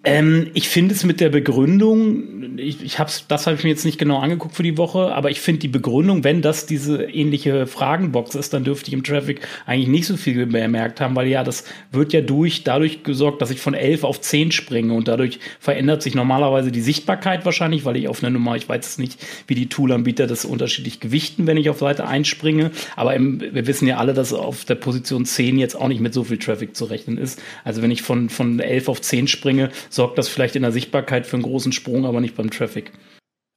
[0.02, 3.84] Ähm, ich finde es mit der Begründung, ich, ich hab's, das habe ich mir jetzt
[3.84, 7.66] nicht genau angeguckt für die Woche, aber ich finde die Begründung, wenn das diese ähnliche
[7.66, 11.44] Fragenbox ist, dann dürfte ich im Traffic eigentlich nicht so viel bemerkt haben, weil ja,
[11.44, 15.38] das wird ja durch, dadurch gesorgt, dass ich von 11 auf 10 springe und dadurch
[15.58, 19.18] verändert sich normalerweise die Sichtbarkeit wahrscheinlich, weil ich auf eine Nummer, ich weiß jetzt nicht,
[19.48, 23.66] wie die Toolanbieter das unterschiedlich gewichten, wenn ich auf Seite 1 springe, aber im, wir
[23.66, 26.74] wissen ja alle, dass auf der Position 10 jetzt auch nicht mit so viel Traffic
[26.74, 27.38] zu rechnen ist.
[27.64, 31.26] Also wenn ich von, von 11 auf 10 springe, sorgt das vielleicht in der Sichtbarkeit
[31.26, 32.92] für einen großen Sprung, aber nicht beim Traffic.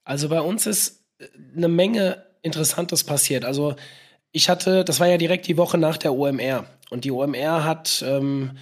[0.04, 3.46] Also bei uns ist äh, eine Menge Interessantes passiert.
[3.46, 3.74] Also
[4.32, 6.66] ich hatte, das war ja direkt die Woche nach der OMR.
[6.90, 8.58] Und die OMR hat, ähm,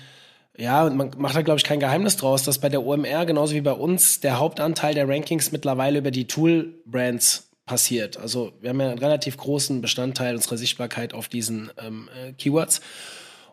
[0.56, 3.61] ja, man macht da, glaube ich, kein Geheimnis draus, dass bei der OMR, genauso wie
[3.62, 8.18] bei uns, der Hauptanteil der Rankings mittlerweile über die Tool-Brands passiert.
[8.18, 12.80] Also wir haben ja einen relativ großen Bestandteil unserer Sichtbarkeit auf diesen ähm, äh, Keywords.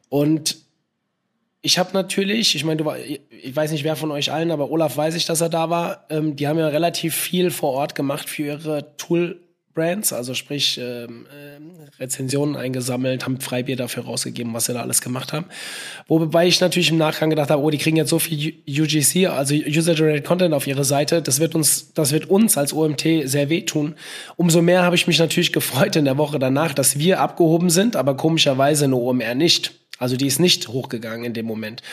[0.09, 0.57] Und
[1.61, 5.15] ich habe natürlich, ich meine, ich weiß nicht wer von euch allen, aber Olaf weiß
[5.15, 6.05] ich, dass er da war.
[6.09, 11.25] Ähm, die haben ja relativ viel vor Ort gemacht für ihre Tool-Brands, also sprich ähm,
[11.27, 15.47] äh, Rezensionen eingesammelt, haben Freibier dafür rausgegeben, was sie da alles gemacht haben.
[16.07, 19.53] Wobei ich natürlich im Nachgang gedacht habe, oh, die kriegen jetzt so viel UGC, also
[19.53, 23.95] User-Generated Content auf ihre Seite, das wird uns, das wird uns als OMT sehr wehtun.
[24.37, 27.97] Umso mehr habe ich mich natürlich gefreut in der Woche danach, dass wir abgehoben sind,
[27.97, 29.78] aber komischerweise eine OMR nicht.
[29.99, 31.83] Also die ist nicht hochgegangen in dem Moment.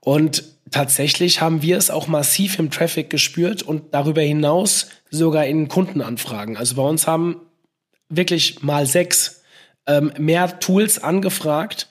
[0.00, 5.68] Und tatsächlich haben wir es auch massiv im Traffic gespürt und darüber hinaus sogar in
[5.68, 6.56] Kundenanfragen.
[6.56, 7.40] Also bei uns haben
[8.08, 9.42] wirklich mal sechs
[9.86, 11.88] ähm, mehr Tools angefragt,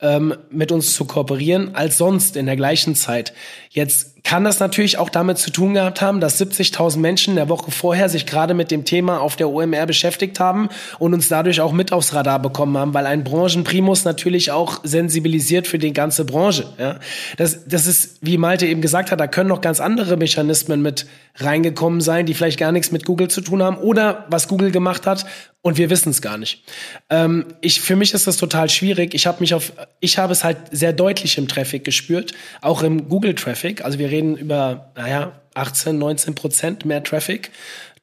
[0.00, 3.32] ähm, mit uns zu kooperieren, als sonst in der gleichen Zeit.
[3.70, 7.70] Jetzt kann das natürlich auch damit zu tun gehabt haben, dass 70.000 Menschen der Woche
[7.70, 11.72] vorher sich gerade mit dem Thema auf der OMR beschäftigt haben und uns dadurch auch
[11.72, 16.66] mit aufs Radar bekommen haben, weil ein Branchenprimus natürlich auch sensibilisiert für die ganze Branche.
[16.78, 16.98] Ja?
[17.38, 21.06] Das, das ist, wie Malte eben gesagt hat, da können noch ganz andere Mechanismen mit
[21.36, 25.06] reingekommen sein, die vielleicht gar nichts mit Google zu tun haben oder was Google gemacht
[25.06, 25.24] hat
[25.60, 26.62] und wir wissen es gar nicht.
[27.10, 29.14] Ähm, ich, für mich ist das total schwierig.
[29.14, 33.08] Ich habe mich auf, ich habe es halt sehr deutlich im Traffic gespürt, auch im
[33.08, 33.84] Google Traffic.
[33.84, 37.50] Also wir reden reden über, naja, 18, 19 Prozent mehr Traffic.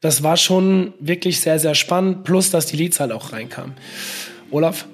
[0.01, 3.75] Das war schon wirklich sehr, sehr spannend, plus dass die Leads halt auch reinkamen.
[4.51, 4.85] Olaf?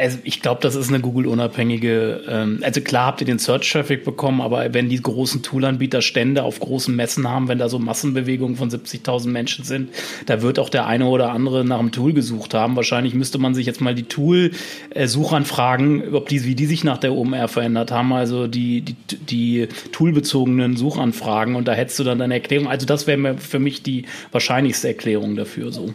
[0.00, 4.40] Also ich glaube, das ist eine Google-unabhängige, ähm, also klar habt ihr den Search-Traffic bekommen,
[4.40, 8.70] aber wenn die großen Toolanbieter Stände auf großen Messen haben, wenn da so Massenbewegungen von
[8.70, 9.90] 70.000 Menschen sind,
[10.24, 12.76] da wird auch der eine oder andere nach einem Tool gesucht haben.
[12.76, 17.12] Wahrscheinlich müsste man sich jetzt mal die Tool-Suchanfragen, ob die, wie die sich nach der
[17.12, 22.34] OMR verändert haben, also die, die, die toolbezogenen Suchanfragen und da hättest du dann deine
[22.34, 22.68] Erklärung.
[22.68, 25.92] Also das wäre für mich die wahrscheinlichste Erklärung dafür so.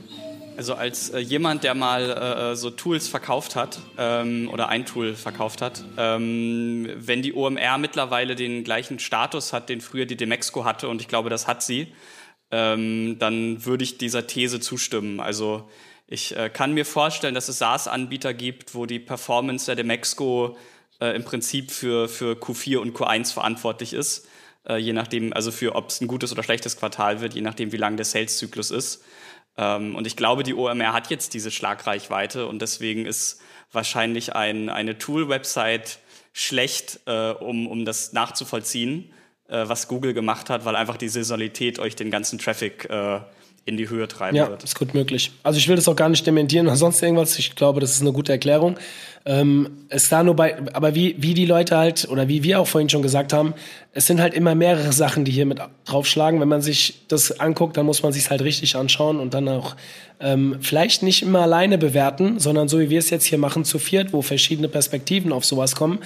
[0.57, 4.85] Also als äh, jemand, der mal äh, äh, so Tools verkauft hat ähm, oder ein
[4.85, 10.15] Tool verkauft hat, ähm, wenn die OMR mittlerweile den gleichen Status hat, den früher die
[10.15, 11.93] Demexco hatte, und ich glaube, das hat sie,
[12.51, 15.19] ähm, dann würde ich dieser These zustimmen.
[15.19, 15.69] Also
[16.07, 20.55] ich äh, kann mir vorstellen, dass es SaaS-Anbieter gibt, wo die Performance der Demexco
[21.01, 24.27] äh, im Prinzip für, für Q4 und Q1 verantwortlich ist,
[24.67, 27.71] äh, je nachdem, also für ob es ein gutes oder schlechtes Quartal wird, je nachdem,
[27.71, 29.03] wie lang der Sales-Zyklus ist.
[29.57, 33.41] Ähm, und ich glaube, die OMR hat jetzt diese Schlagreichweite und deswegen ist
[33.71, 35.99] wahrscheinlich ein, eine Tool-Website
[36.33, 39.13] schlecht, äh, um, um das nachzuvollziehen,
[39.47, 43.21] äh, was Google gemacht hat, weil einfach die Saisonalität euch den ganzen Traffic äh,
[43.67, 44.61] in die Höhe treiben ja, wird.
[44.61, 45.31] Ja, ist gut möglich.
[45.41, 47.39] Also ich will das auch gar nicht dementieren oder sonst irgendwas.
[47.39, 48.77] Ich glaube, das ist eine gute Erklärung.
[49.25, 52.67] Ähm, es da nur bei, aber wie, wie die Leute halt, oder wie wir auch
[52.67, 53.55] vorhin schon gesagt haben,
[53.91, 56.39] es sind halt immer mehrere Sachen, die hier mit draufschlagen.
[56.39, 59.75] Wenn man sich das anguckt, dann muss man sich halt richtig anschauen und dann auch
[60.19, 63.79] ähm, vielleicht nicht immer alleine bewerten, sondern so wie wir es jetzt hier machen, zu
[63.79, 65.99] viert, wo verschiedene Perspektiven auf sowas kommen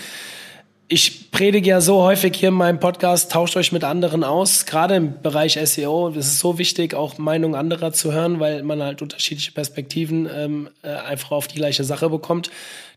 [0.92, 4.96] ich predige ja so häufig hier in meinem Podcast, tauscht euch mit anderen aus, gerade
[4.96, 6.10] im Bereich SEO.
[6.10, 10.70] Es ist so wichtig, auch Meinung anderer zu hören, weil man halt unterschiedliche Perspektiven ähm,
[10.82, 12.50] äh, einfach auf die gleiche Sache bekommt,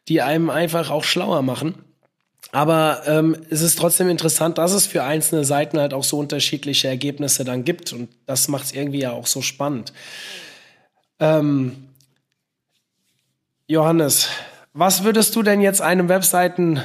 [0.09, 1.75] die einem einfach auch schlauer machen.
[2.51, 6.89] Aber ähm, es ist trotzdem interessant, dass es für einzelne Seiten halt auch so unterschiedliche
[6.89, 7.93] Ergebnisse dann gibt.
[7.93, 9.93] Und das macht es irgendwie ja auch so spannend.
[11.21, 11.89] Ähm,
[13.67, 14.29] Johannes,
[14.73, 16.81] was würdest du denn jetzt einem Webseiten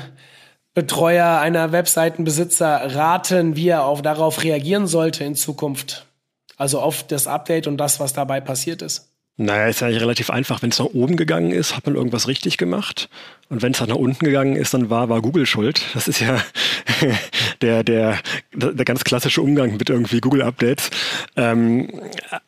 [0.78, 6.06] Betreuer, einer Webseitenbesitzer raten, wie er auf, darauf reagieren sollte in Zukunft?
[6.56, 9.10] Also auf das Update und das, was dabei passiert ist?
[9.38, 10.62] Naja, ist eigentlich relativ einfach.
[10.62, 13.10] Wenn es nach oben gegangen ist, hat man irgendwas richtig gemacht.
[13.50, 15.82] Und wenn es nach unten gegangen ist, dann war, war Google schuld.
[15.96, 16.44] Das ist ja
[17.62, 18.20] der, der,
[18.54, 20.92] der ganz klassische Umgang mit irgendwie Google-Updates.
[21.36, 21.90] Ähm,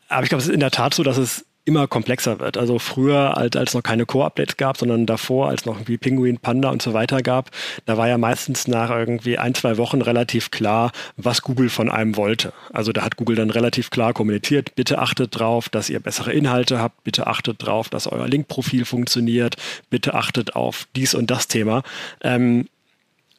[0.07, 2.57] aber ich glaube, es ist in der Tat so, dass es immer komplexer wird.
[2.57, 6.71] Also früher, als, als noch keine Core-Updates gab, sondern davor, als noch irgendwie Pinguin, Panda
[6.71, 7.51] und so weiter gab,
[7.85, 12.17] da war ja meistens nach irgendwie ein, zwei Wochen relativ klar, was Google von einem
[12.17, 12.53] wollte.
[12.73, 16.79] Also da hat Google dann relativ klar kommuniziert, bitte achtet drauf, dass ihr bessere Inhalte
[16.79, 19.55] habt, bitte achtet drauf, dass euer Link-Profil funktioniert,
[19.91, 21.83] bitte achtet auf dies und das Thema.
[22.23, 22.65] Ähm,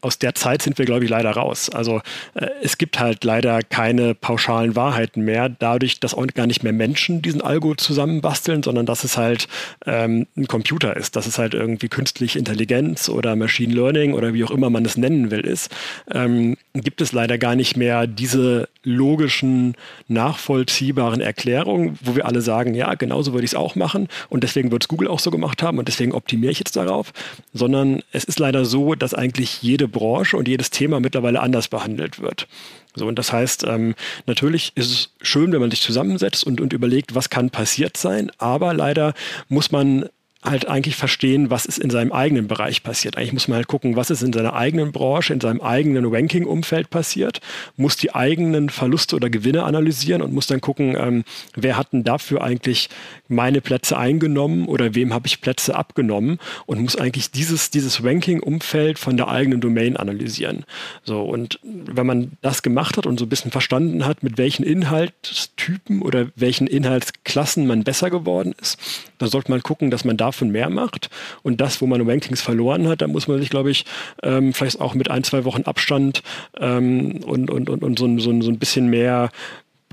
[0.01, 1.71] aus der Zeit sind wir, glaube ich, leider raus.
[1.71, 2.01] Also
[2.35, 6.73] äh, es gibt halt leider keine pauschalen Wahrheiten mehr, dadurch, dass auch gar nicht mehr
[6.73, 9.49] Menschen diesen Algo zusammenbasteln, sondern dass es halt
[9.87, 14.45] ähm, ein Computer ist, dass es halt irgendwie künstliche Intelligenz oder Machine Learning oder wie
[14.45, 15.71] auch immer man es nennen will, ist,
[16.13, 19.75] ähm, gibt es leider gar nicht mehr diese logischen,
[20.09, 24.71] nachvollziehbaren Erklärungen, wo wir alle sagen, ja, genauso würde ich es auch machen und deswegen
[24.71, 27.13] wird es Google auch so gemacht haben und deswegen optimiere ich jetzt darauf,
[27.53, 32.21] sondern es ist leider so, dass eigentlich jede Branche und jedes Thema mittlerweile anders behandelt
[32.21, 32.47] wird.
[32.95, 33.95] So, und das heißt, ähm,
[34.27, 38.31] natürlich ist es schön, wenn man sich zusammensetzt und, und überlegt, was kann passiert sein,
[38.39, 39.15] aber leider
[39.49, 40.09] muss man
[40.43, 43.19] halt eigentlich verstehen, was ist in seinem eigenen Bereich passiert.
[43.19, 46.89] Eigentlich muss man halt gucken, was ist in seiner eigenen Branche, in seinem eigenen Ranking-Umfeld
[46.89, 47.41] passiert,
[47.77, 51.25] muss die eigenen Verluste oder Gewinne analysieren und muss dann gucken, ähm,
[51.55, 52.89] wer hat denn dafür eigentlich
[53.29, 58.99] meine Plätze eingenommen oder wem habe ich Plätze abgenommen und muss eigentlich dieses, dieses Ranking-Umfeld
[58.99, 60.65] von der eigenen Domain analysieren.
[61.05, 64.63] So, und wenn man das gemacht hat und so ein bisschen verstanden hat, mit welchen
[64.63, 68.79] Inhaltstypen oder welchen Inhaltsklassen man besser geworden ist,
[69.19, 71.11] dann sollte man gucken, dass man da davon mehr macht.
[71.43, 73.85] Und das, wo man Rankings verloren hat, da muss man sich, glaube ich,
[74.23, 76.23] ähm, vielleicht auch mit ein, zwei Wochen Abstand
[76.59, 79.31] ähm, und, und, und, und so, so, so ein bisschen mehr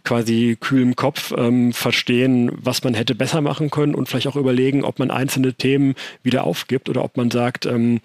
[0.03, 4.85] quasi kühlem Kopf ähm, verstehen, was man hätte besser machen können und vielleicht auch überlegen,
[4.85, 7.99] ob man einzelne Themen wieder aufgibt oder ob man sagt, ähm,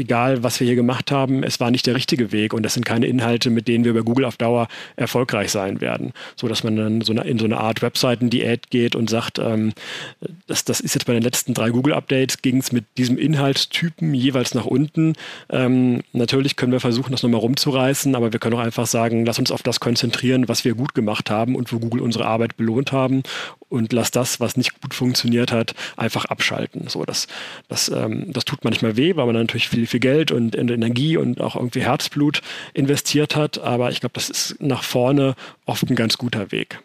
[0.00, 2.84] egal was wir hier gemacht haben, es war nicht der richtige Weg und das sind
[2.84, 6.12] keine Inhalte, mit denen wir bei Google auf Dauer erfolgreich sein werden.
[6.36, 9.72] So dass man dann so in so eine Art Webseiten-Diät geht und sagt, ähm,
[10.46, 14.54] das, das ist jetzt bei den letzten drei Google-Updates, ging es mit diesem Inhaltstypen jeweils
[14.54, 15.14] nach unten.
[15.50, 19.38] Ähm, natürlich können wir versuchen, das nochmal rumzureißen, aber wir können auch einfach sagen, lass
[19.38, 22.92] uns auf das konzentrieren, was wir gut gemacht haben und wo Google unsere Arbeit belohnt
[22.92, 23.22] haben
[23.70, 26.88] und lass das, was nicht gut funktioniert hat, einfach abschalten.
[26.88, 27.26] So, das,
[27.68, 31.16] das, ähm, das tut manchmal weh, weil man natürlich viel, viel Geld und, und Energie
[31.16, 32.42] und auch irgendwie Herzblut
[32.74, 33.58] investiert hat.
[33.58, 36.80] Aber ich glaube, das ist nach vorne oft ein ganz guter Weg.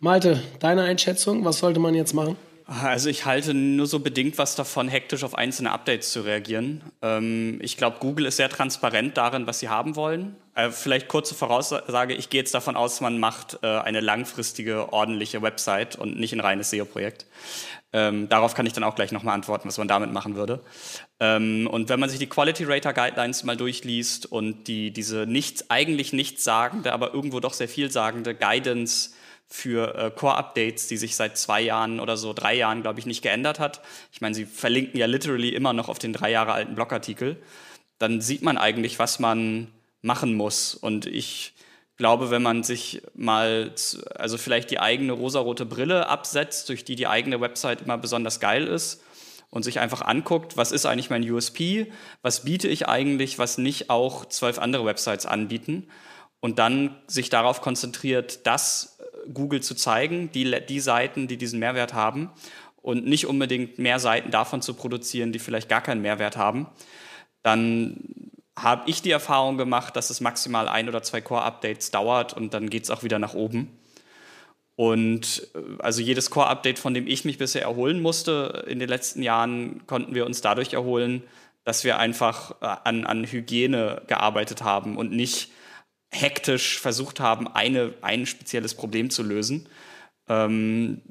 [0.00, 2.36] Malte, deine Einschätzung, was sollte man jetzt machen?
[2.70, 6.82] Also ich halte nur so bedingt was davon, hektisch auf einzelne Updates zu reagieren.
[7.00, 10.36] Ähm, ich glaube, Google ist sehr transparent darin, was sie haben wollen.
[10.54, 15.40] Äh, vielleicht kurze Voraussage, ich gehe jetzt davon aus, man macht äh, eine langfristige, ordentliche
[15.40, 17.24] Website und nicht ein reines SEO-Projekt.
[17.94, 20.60] Ähm, darauf kann ich dann auch gleich nochmal antworten, was man damit machen würde.
[21.20, 25.70] Ähm, und wenn man sich die Quality Rater Guidelines mal durchliest und die, diese nicht,
[25.70, 29.12] eigentlich nichtssagende, aber irgendwo doch sehr vielsagende Guidance
[29.48, 33.22] für äh, Core-Updates, die sich seit zwei Jahren oder so, drei Jahren, glaube ich, nicht
[33.22, 33.80] geändert hat.
[34.12, 37.36] Ich meine, sie verlinken ja literally immer noch auf den drei Jahre alten Blogartikel.
[37.98, 39.68] Dann sieht man eigentlich, was man
[40.02, 40.74] machen muss.
[40.74, 41.54] Und ich
[41.96, 43.72] glaube, wenn man sich mal,
[44.14, 48.66] also vielleicht die eigene rosarote Brille absetzt, durch die die eigene Website immer besonders geil
[48.66, 49.02] ist,
[49.50, 53.88] und sich einfach anguckt, was ist eigentlich mein USP, was biete ich eigentlich, was nicht
[53.88, 55.88] auch zwölf andere Websites anbieten
[56.40, 58.98] und dann sich darauf konzentriert, das
[59.32, 62.30] Google zu zeigen, die, die Seiten, die diesen Mehrwert haben
[62.82, 66.66] und nicht unbedingt mehr Seiten davon zu produzieren, die vielleicht gar keinen Mehrwert haben,
[67.42, 67.96] dann
[68.56, 72.70] habe ich die Erfahrung gemacht, dass es maximal ein oder zwei Core-Updates dauert und dann
[72.70, 73.78] geht es auch wieder nach oben.
[74.74, 79.22] Und äh, also jedes Core-Update, von dem ich mich bisher erholen musste in den letzten
[79.22, 81.22] Jahren, konnten wir uns dadurch erholen,
[81.64, 85.50] dass wir einfach äh, an, an Hygiene gearbeitet haben und nicht
[86.10, 89.68] hektisch versucht haben, eine, ein spezielles Problem zu lösen.
[90.28, 91.02] Ähm,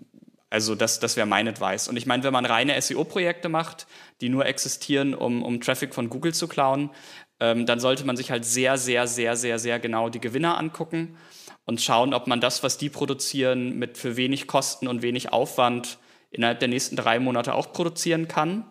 [0.49, 1.88] also das, das wäre mein Advice.
[1.88, 3.86] Und ich meine, wenn man reine SEO-Projekte macht,
[4.21, 6.89] die nur existieren, um, um Traffic von Google zu klauen,
[7.39, 11.17] ähm, dann sollte man sich halt sehr, sehr, sehr, sehr, sehr genau die Gewinner angucken
[11.65, 15.99] und schauen, ob man das, was die produzieren, mit für wenig Kosten und wenig Aufwand
[16.31, 18.65] innerhalb der nächsten drei Monate auch produzieren kann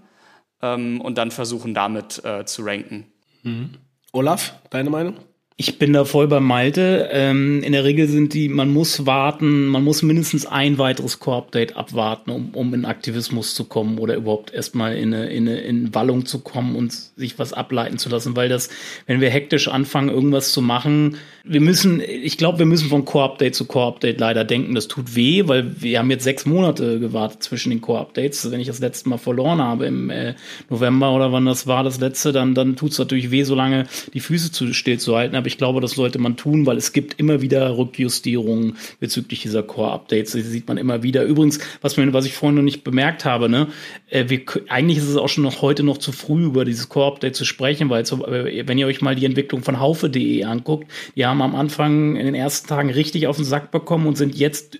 [0.62, 3.12] ähm, und dann versuchen, damit äh, zu ranken.
[3.42, 3.78] Mhm.
[4.12, 5.18] Olaf, deine Meinung?
[5.58, 7.08] Ich bin da voll bei Malte.
[7.10, 11.76] Ähm, in der Regel sind die, man muss warten, man muss mindestens ein weiteres Core-Update
[11.76, 15.94] abwarten, um, um in Aktivismus zu kommen oder überhaupt erstmal in eine, in eine in
[15.94, 18.68] Wallung zu kommen und sich was ableiten zu lassen, weil das,
[19.06, 21.16] wenn wir hektisch anfangen, irgendwas zu machen,
[21.48, 24.74] wir müssen, ich glaube, wir müssen von Core-Update zu Core-Update leider denken.
[24.74, 28.50] Das tut weh, weil wir haben jetzt sechs Monate gewartet zwischen den Core-Updates.
[28.50, 30.34] Wenn ich das letzte Mal verloren habe im äh,
[30.68, 33.86] November oder wann das war, das letzte, dann, dann tut es natürlich weh, so lange
[34.12, 35.36] die Füße zu, still zu halten.
[35.36, 39.62] Aber ich glaube, das sollte man tun, weil es gibt immer wieder Rückjustierungen bezüglich dieser
[39.62, 40.32] Core-Updates.
[40.32, 41.22] Die sieht man immer wieder.
[41.24, 43.68] Übrigens, was, mir, was ich vorhin noch nicht bemerkt habe, ne,
[44.10, 47.36] äh, wir, eigentlich ist es auch schon noch heute noch zu früh, über dieses Core-Update
[47.36, 51.35] zu sprechen, weil äh, wenn ihr euch mal die Entwicklung von Haufe.de anguckt, die haben
[51.42, 54.78] haben am Anfang in den ersten Tagen richtig auf den Sack bekommen und sind jetzt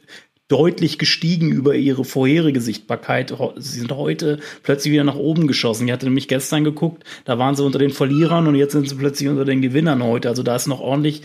[0.49, 3.35] deutlich gestiegen über ihre vorherige Sichtbarkeit.
[3.57, 5.87] Sie sind heute plötzlich wieder nach oben geschossen.
[5.87, 8.95] Ich hatte nämlich gestern geguckt, da waren sie unter den Verlierern und jetzt sind sie
[8.95, 10.29] plötzlich unter den Gewinnern heute.
[10.29, 11.23] Also da ist noch ordentlich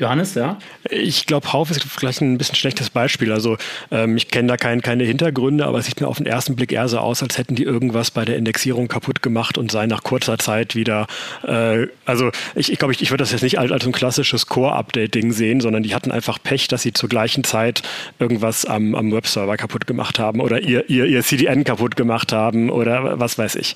[0.00, 0.58] Johannes, ja?
[0.90, 3.32] Ich glaube, Hauf ist vielleicht ein bisschen schlechtes Beispiel.
[3.32, 3.56] Also
[3.90, 6.70] ähm, ich kenne da kein, keine Hintergründe, aber es sieht mir auf den ersten Blick
[6.70, 10.04] eher so aus, als hätten die irgendwas bei der Indexierung kaputt gemacht und seien nach
[10.04, 11.08] kurzer Zeit wieder.
[11.42, 14.46] Äh, also ich, ich glaube, ich, ich würde das jetzt nicht als, als ein klassisches
[14.46, 17.82] Core-Update-Ding sehen, sondern die hatten einfach Pech, dass sie zur gleichen Zeit
[18.20, 22.70] irgendwas am, am Webserver kaputt gemacht haben oder ihr, ihr, ihr CDN kaputt gemacht haben
[22.70, 23.74] oder was weiß ich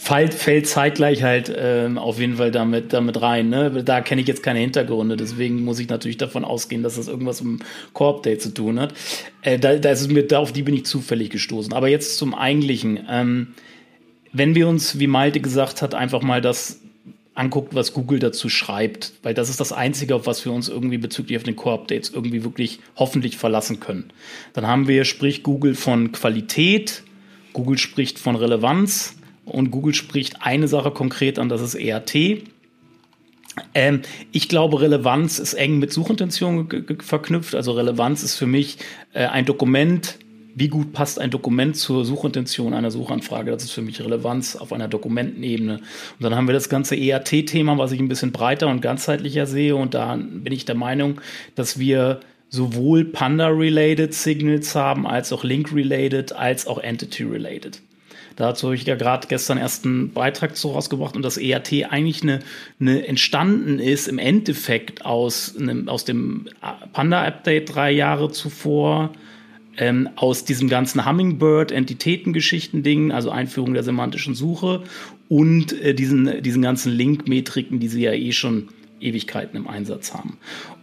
[0.00, 3.50] fällt, fällt zeitgleich halt ähm, auf jeden Fall damit, damit rein.
[3.50, 3.84] Ne?
[3.84, 7.42] Da kenne ich jetzt keine Hintergründe, deswegen muss ich natürlich davon ausgehen, dass das irgendwas
[7.42, 8.94] mit dem Core-Update zu tun hat.
[9.42, 11.74] Äh, da, da ist es mir, auf die bin ich zufällig gestoßen.
[11.74, 13.00] Aber jetzt zum Eigentlichen.
[13.08, 13.48] Ähm,
[14.32, 16.80] wenn wir uns, wie Malte gesagt hat, einfach mal das
[17.34, 20.98] anguckt, was Google dazu schreibt, weil das ist das Einzige, auf was wir uns irgendwie
[20.98, 24.12] bezüglich auf den Core-Updates irgendwie wirklich hoffentlich verlassen können.
[24.52, 27.02] Dann haben wir, spricht Google von Qualität,
[27.52, 32.44] Google spricht von Relevanz, und Google spricht eine Sache konkret an, das ist ERT.
[33.74, 36.68] Ähm, ich glaube, Relevanz ist eng mit Suchintention
[37.00, 37.54] verknüpft.
[37.54, 38.78] Also Relevanz ist für mich
[39.12, 40.18] äh, ein Dokument.
[40.54, 43.50] Wie gut passt ein Dokument zur Suchintention einer Suchanfrage?
[43.50, 45.76] Das ist für mich Relevanz auf einer Dokumentenebene.
[45.76, 45.82] Und
[46.20, 49.76] dann haben wir das ganze ERT-Thema, was ich ein bisschen breiter und ganzheitlicher sehe.
[49.76, 51.20] Und da bin ich der Meinung,
[51.54, 57.80] dass wir sowohl Panda-related Signals haben, als auch Link-related, als auch Entity-related.
[58.40, 62.22] Dazu habe ich ja gerade gestern erst einen Beitrag zu rausgebracht und dass ERT eigentlich
[62.22, 62.38] eine,
[62.80, 66.48] eine entstanden ist im Endeffekt aus, einem, aus dem
[66.94, 69.12] Panda-Update drei Jahre zuvor,
[69.76, 74.84] ähm, aus diesem ganzen Hummingbird-Entitätengeschichten-Ding, also Einführung der semantischen Suche
[75.28, 78.68] und äh, diesen, diesen ganzen Link-Metriken, die sie ja eh schon
[79.00, 80.38] Ewigkeiten im Einsatz haben.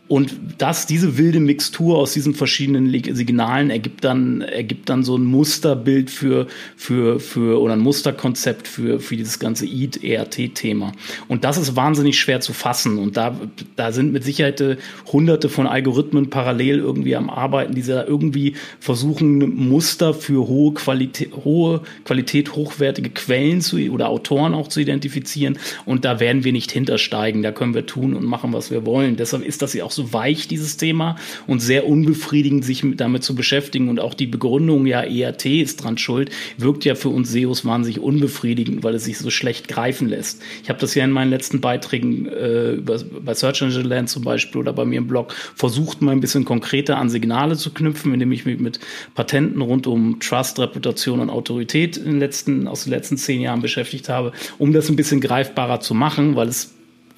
[0.08, 5.26] Und das, diese wilde Mixtur aus diesen verschiedenen Signalen ergibt dann, ergibt dann so ein
[5.26, 10.94] Musterbild für, für, für, oder ein Musterkonzept für, für dieses ganze EAT-ERT-Thema.
[11.28, 12.98] Und das ist wahnsinnig schwer zu fassen.
[13.00, 13.36] Und da,
[13.76, 14.78] da sind mit Sicherheit äh,
[15.12, 21.32] hunderte von Algorithmen parallel irgendwie am Arbeiten, die da irgendwie versuchen, Muster für hohe Qualität,
[21.44, 25.60] hohe Qualität, hochwertige Quellen zu, oder Autoren auch zu identifizieren.
[25.86, 27.44] Und da werden wir nicht hintersteigen.
[27.44, 29.18] Da können wir tun und machen, was wir wollen.
[29.18, 33.36] Deshalb ist das ja auch so weich, dieses Thema, und sehr unbefriedigend, sich damit zu
[33.36, 33.90] beschäftigen.
[33.90, 38.00] Und auch die Begründung, ja, ERT ist dran schuld, wirkt ja für uns SEOs wahnsinnig
[38.00, 40.42] unbefriedigend, weil es sich so schlecht greifen lässt.
[40.64, 44.24] Ich habe das ja in meinen letzten Beiträgen äh, über, bei Search Engine Land zum
[44.24, 48.14] Beispiel oder bei mir im Blog versucht, mal ein bisschen konkreter an Signale zu knüpfen,
[48.14, 48.80] indem ich mich mit
[49.16, 53.62] Patenten rund um Trust, Reputation und Autorität in den letzten, aus den letzten zehn Jahren
[53.62, 56.77] beschäftigt habe, um das ein bisschen greifbarer zu machen, weil es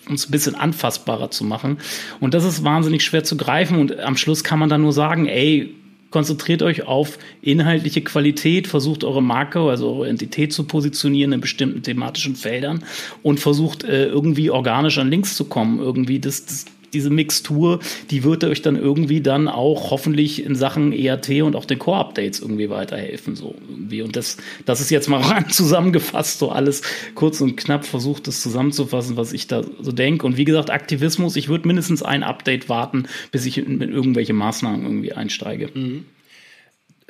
[0.09, 1.77] uns ein bisschen anfassbarer zu machen.
[2.19, 3.79] Und das ist wahnsinnig schwer zu greifen.
[3.79, 5.75] Und am Schluss kann man dann nur sagen, ey,
[6.11, 11.83] konzentriert euch auf inhaltliche Qualität, versucht eure Marke, also eure Entität zu positionieren in bestimmten
[11.83, 12.83] thematischen Feldern
[13.21, 15.79] und versucht äh, irgendwie organisch an Links zu kommen.
[15.79, 17.79] Irgendwie das, das diese Mixtur,
[18.11, 22.39] die wird euch dann irgendwie dann auch hoffentlich in Sachen ERT und auch den Core-Updates
[22.39, 23.35] irgendwie weiterhelfen.
[23.35, 24.01] So irgendwie.
[24.01, 26.81] Und das, das ist jetzt mal zusammengefasst, so alles
[27.15, 30.25] kurz und knapp versucht, das zusammenzufassen, was ich da so denke.
[30.25, 34.83] Und wie gesagt, Aktivismus, ich würde mindestens ein Update warten, bis ich in irgendwelche Maßnahmen
[34.83, 35.69] irgendwie einsteige.
[35.73, 36.05] Mhm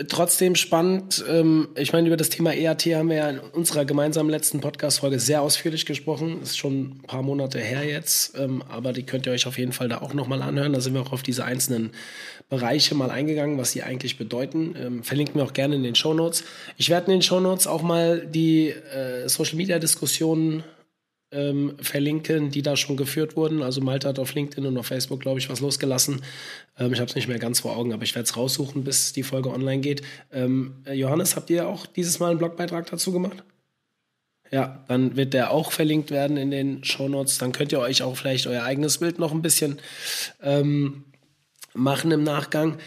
[0.07, 1.23] trotzdem spannend.
[1.27, 5.19] Ähm, ich meine, über das Thema EAT haben wir ja in unserer gemeinsamen letzten Podcast-Folge
[5.19, 6.41] sehr ausführlich gesprochen.
[6.41, 9.71] Ist schon ein paar Monate her jetzt, ähm, aber die könnt ihr euch auf jeden
[9.71, 10.73] Fall da auch nochmal anhören.
[10.73, 11.91] Da sind wir auch auf diese einzelnen
[12.49, 14.75] Bereiche mal eingegangen, was sie eigentlich bedeuten.
[14.79, 16.43] Ähm, verlinken wir auch gerne in den Show Notes.
[16.77, 20.63] Ich werde in den Show Notes auch mal die äh, Social-Media-Diskussionen
[21.31, 23.61] ähm, verlinken, die da schon geführt wurden.
[23.61, 26.21] Also Malte hat auf LinkedIn und auf Facebook, glaube ich, was losgelassen.
[26.77, 29.13] Ähm, ich habe es nicht mehr ganz vor Augen, aber ich werde es raussuchen, bis
[29.13, 30.01] die Folge online geht.
[30.31, 33.43] Ähm, Johannes, habt ihr auch dieses Mal einen Blogbeitrag dazu gemacht?
[34.51, 37.37] Ja, dann wird der auch verlinkt werden in den Shownotes.
[37.37, 39.79] Dann könnt ihr euch auch vielleicht euer eigenes Bild noch ein bisschen
[40.41, 41.03] ähm,
[41.73, 42.77] machen im Nachgang.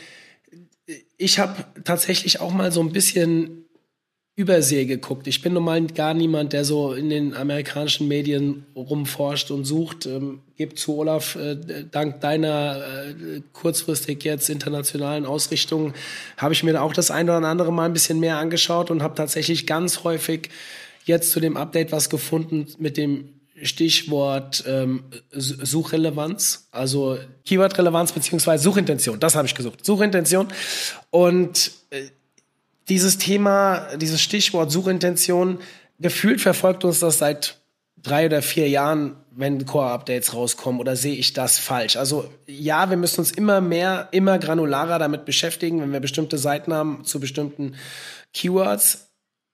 [1.17, 3.62] Ich habe tatsächlich auch mal so ein bisschen
[4.35, 5.27] Übersee geguckt.
[5.27, 10.07] Ich bin normal gar niemand, der so in den amerikanischen Medien rumforscht und sucht.
[10.07, 15.93] Ähm, gebe zu, Olaf, äh, dank deiner äh, kurzfristig jetzt internationalen Ausrichtung
[16.39, 19.15] habe ich mir auch das eine oder andere mal ein bisschen mehr angeschaut und habe
[19.15, 20.49] tatsächlich ganz häufig
[21.05, 23.29] jetzt zu dem Update was gefunden mit dem
[23.63, 29.21] Stichwort ähm, Suchrelevanz, also Keywordrelevanz beziehungsweise Suchintention.
[29.21, 29.85] Das habe ich gesucht.
[29.85, 30.49] Suchintention.
[31.11, 32.07] Und äh,
[32.93, 35.59] dieses Thema, dieses Stichwort Suchintention,
[35.99, 37.63] gefühlt verfolgt uns das seit
[37.97, 41.97] drei oder vier Jahren, wenn Core-Updates rauskommen, oder sehe ich das falsch?
[41.97, 46.75] Also ja, wir müssen uns immer mehr, immer granularer damit beschäftigen, wenn wir bestimmte Seiten
[46.75, 47.77] haben zu bestimmten
[48.35, 49.09] Keywords.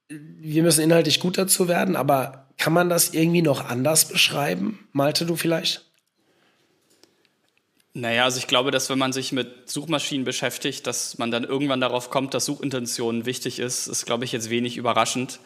[0.09, 4.89] Wir müssen inhaltlich gut dazu werden, aber kann man das irgendwie noch anders beschreiben?
[4.91, 5.88] Malte, du vielleicht?
[7.99, 11.81] Naja, also ich glaube, dass wenn man sich mit Suchmaschinen beschäftigt, dass man dann irgendwann
[11.81, 15.41] darauf kommt, dass Suchintention wichtig ist, ist, glaube ich, jetzt wenig überraschend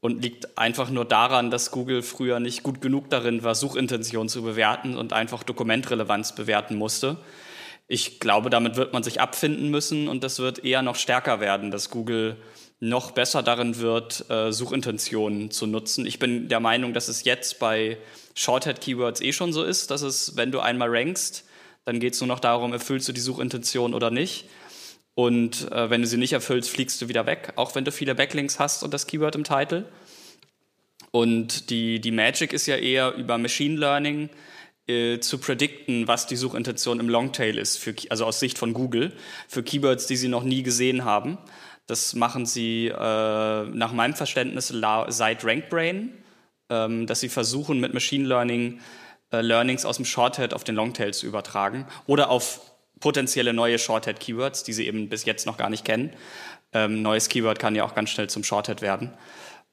[0.00, 4.42] und liegt einfach nur daran, dass Google früher nicht gut genug darin war, Suchintention zu
[4.42, 7.16] bewerten und einfach Dokumentrelevanz bewerten musste.
[7.88, 11.72] Ich glaube, damit wird man sich abfinden müssen und das wird eher noch stärker werden,
[11.72, 12.36] dass Google
[12.78, 16.06] noch besser darin wird, äh, Suchintentionen zu nutzen.
[16.06, 17.98] Ich bin der Meinung, dass es jetzt bei
[18.36, 21.44] Shorthead-Keywords eh schon so ist, dass es, wenn du einmal rankst,
[21.84, 24.46] dann geht es nur noch darum, erfüllst du die Suchintention oder nicht.
[25.14, 28.14] Und äh, wenn du sie nicht erfüllst, fliegst du wieder weg, auch wenn du viele
[28.14, 29.84] Backlinks hast und das Keyword im Titel.
[31.10, 34.30] Und die, die Magic ist ja eher über Machine Learning
[34.88, 39.12] äh, zu predikten, was die Suchintention im Longtail ist, für, also aus Sicht von Google,
[39.48, 41.36] für Keywords, die sie noch nie gesehen haben.
[41.86, 44.68] Das machen sie äh, nach meinem Verständnis
[45.08, 46.12] seit RankBrain,
[46.70, 48.80] ähm, dass sie versuchen mit Machine Learning
[49.40, 52.60] Learnings aus dem Shorthead auf den Longtail zu übertragen oder auf
[53.00, 56.12] potenzielle neue Shorthead-Keywords, die sie eben bis jetzt noch gar nicht kennen.
[56.72, 59.12] Ähm, neues Keyword kann ja auch ganz schnell zum Shorthead werden.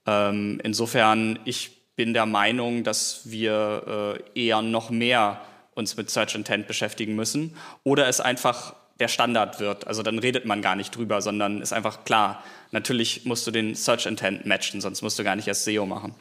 [0.05, 5.41] Ähm, insofern, ich bin der Meinung, dass wir äh, eher noch mehr
[5.75, 9.87] uns mit Search Intent beschäftigen müssen oder es einfach der Standard wird.
[9.87, 13.75] Also dann redet man gar nicht drüber, sondern ist einfach klar, natürlich musst du den
[13.75, 16.13] Search Intent matchen, sonst musst du gar nicht erst SEO machen.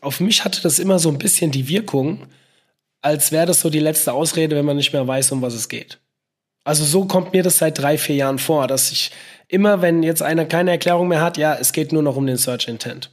[0.00, 2.26] Auf mich hatte das immer so ein bisschen die Wirkung,
[3.02, 5.68] als wäre das so die letzte Ausrede, wenn man nicht mehr weiß, um was es
[5.68, 5.98] geht.
[6.64, 9.10] Also so kommt mir das seit drei, vier Jahren vor, dass ich
[9.48, 12.36] immer, wenn jetzt einer keine Erklärung mehr hat, ja, es geht nur noch um den
[12.38, 13.10] Search Intent.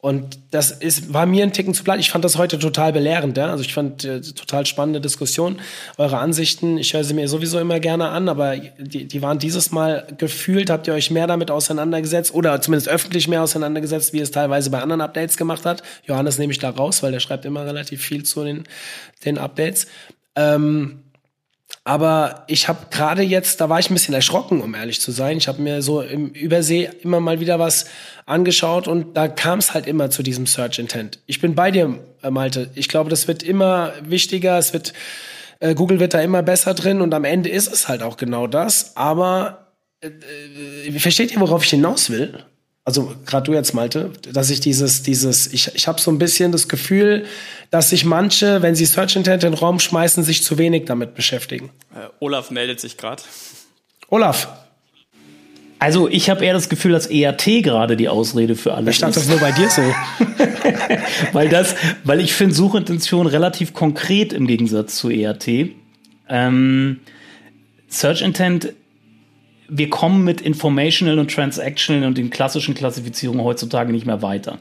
[0.00, 1.98] Und das ist, war mir ein Ticken zu platt.
[1.98, 3.36] Ich fand das heute total belehrend.
[3.36, 3.50] Ja?
[3.50, 5.60] Also ich fand äh, total spannende Diskussion.
[5.96, 9.72] Eure Ansichten, ich höre sie mir sowieso immer gerne an, aber die, die waren dieses
[9.72, 14.30] Mal gefühlt, habt ihr euch mehr damit auseinandergesetzt oder zumindest öffentlich mehr auseinandergesetzt, wie es
[14.30, 15.82] teilweise bei anderen Updates gemacht hat.
[16.04, 18.64] Johannes nehme ich da raus, weil der schreibt immer relativ viel zu den,
[19.24, 19.88] den Updates.
[20.36, 21.02] Ähm,
[21.88, 25.38] aber ich habe gerade jetzt, da war ich ein bisschen erschrocken, um ehrlich zu sein.
[25.38, 27.86] Ich habe mir so im Übersee immer mal wieder was
[28.26, 31.20] angeschaut und da kam es halt immer zu diesem Search Intent.
[31.24, 32.68] Ich bin bei dir, äh, Malte.
[32.74, 34.58] Ich glaube, das wird immer wichtiger.
[34.58, 34.92] Es wird
[35.60, 38.46] äh, Google wird da immer besser drin und am Ende ist es halt auch genau
[38.46, 38.94] das.
[38.94, 39.72] Aber
[40.02, 40.08] äh,
[40.88, 42.44] äh versteht ihr, worauf ich hinaus will?
[42.88, 46.52] Also gerade du jetzt, Malte, dass ich dieses, dieses, ich, ich habe so ein bisschen
[46.52, 47.26] das Gefühl,
[47.70, 51.14] dass sich manche, wenn sie Search Intent in den Raum schmeißen, sich zu wenig damit
[51.14, 51.68] beschäftigen.
[51.94, 53.22] Äh, Olaf meldet sich gerade.
[54.08, 54.48] Olaf.
[55.78, 59.20] Also ich habe eher das Gefühl, dass ERT gerade die Ausrede für alles ich dachte,
[59.20, 59.28] ist.
[59.28, 59.82] das nur bei dir so.
[61.34, 61.74] weil das,
[62.04, 65.46] weil ich finde Suchintention relativ konkret im Gegensatz zu ERT.
[66.30, 67.00] Ähm,
[67.90, 68.72] Search Intent
[69.68, 74.58] wir kommen mit Informational und Transactional und den klassischen Klassifizierungen heutzutage nicht mehr weiter.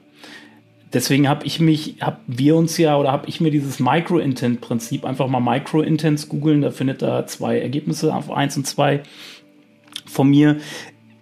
[0.94, 5.28] Deswegen habe ich mich, haben wir uns ja oder habe ich mir dieses Micro-Intent-Prinzip einfach
[5.28, 9.02] mal Micro-Intents googeln, da findet er zwei Ergebnisse auf eins und zwei
[10.06, 10.58] von mir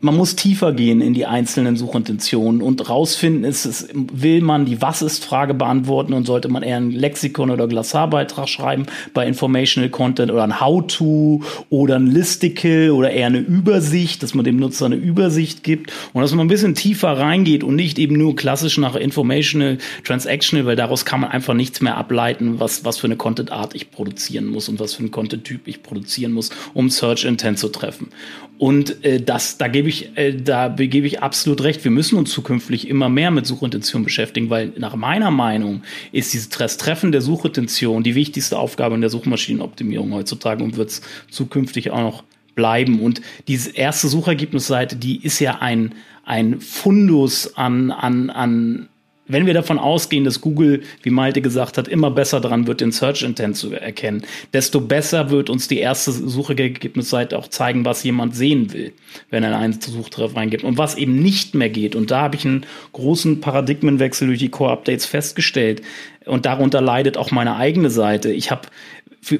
[0.01, 4.81] man muss tiefer gehen in die einzelnen Suchintentionen und rausfinden, ist es, will man die
[4.81, 9.89] Was ist Frage beantworten und sollte man eher ein Lexikon oder Glossarbeitrag schreiben bei Informational
[9.89, 14.85] Content oder ein How-to oder ein Listicle oder eher eine Übersicht, dass man dem Nutzer
[14.85, 18.77] eine Übersicht gibt und dass man ein bisschen tiefer reingeht und nicht eben nur klassisch
[18.77, 23.15] nach Informational, Transactional, weil daraus kann man einfach nichts mehr ableiten, was, was für eine
[23.15, 27.59] Content-Art ich produzieren muss und was für einen Content-Typ ich produzieren muss, um Search Intent
[27.59, 28.09] zu treffen.
[28.57, 31.83] Und äh, das, da gebe gebe ich, äh, da gebe ich absolut recht.
[31.83, 36.49] Wir müssen uns zukünftig immer mehr mit Suchintention beschäftigen, weil nach meiner Meinung ist dieses
[36.49, 41.99] Treffen der Suchintention die wichtigste Aufgabe in der Suchmaschinenoptimierung heutzutage und wird es zukünftig auch
[41.99, 42.23] noch
[42.55, 42.99] bleiben.
[42.99, 48.89] Und diese erste Suchergebnisseite, die ist ja ein, ein Fundus an, an, an
[49.27, 52.91] wenn wir davon ausgehen, dass Google, wie Malte gesagt hat, immer besser dran wird, den
[52.91, 54.23] Search Intent zu erkennen,
[54.53, 58.93] desto besser wird uns die erste Suchergebnisseite auch zeigen, was jemand sehen will,
[59.29, 61.95] wenn er einen Suchtreff reingibt und was eben nicht mehr geht.
[61.95, 65.81] Und da habe ich einen großen Paradigmenwechsel durch die Core-Updates festgestellt.
[66.25, 68.31] Und darunter leidet auch meine eigene Seite.
[68.31, 68.67] Ich habe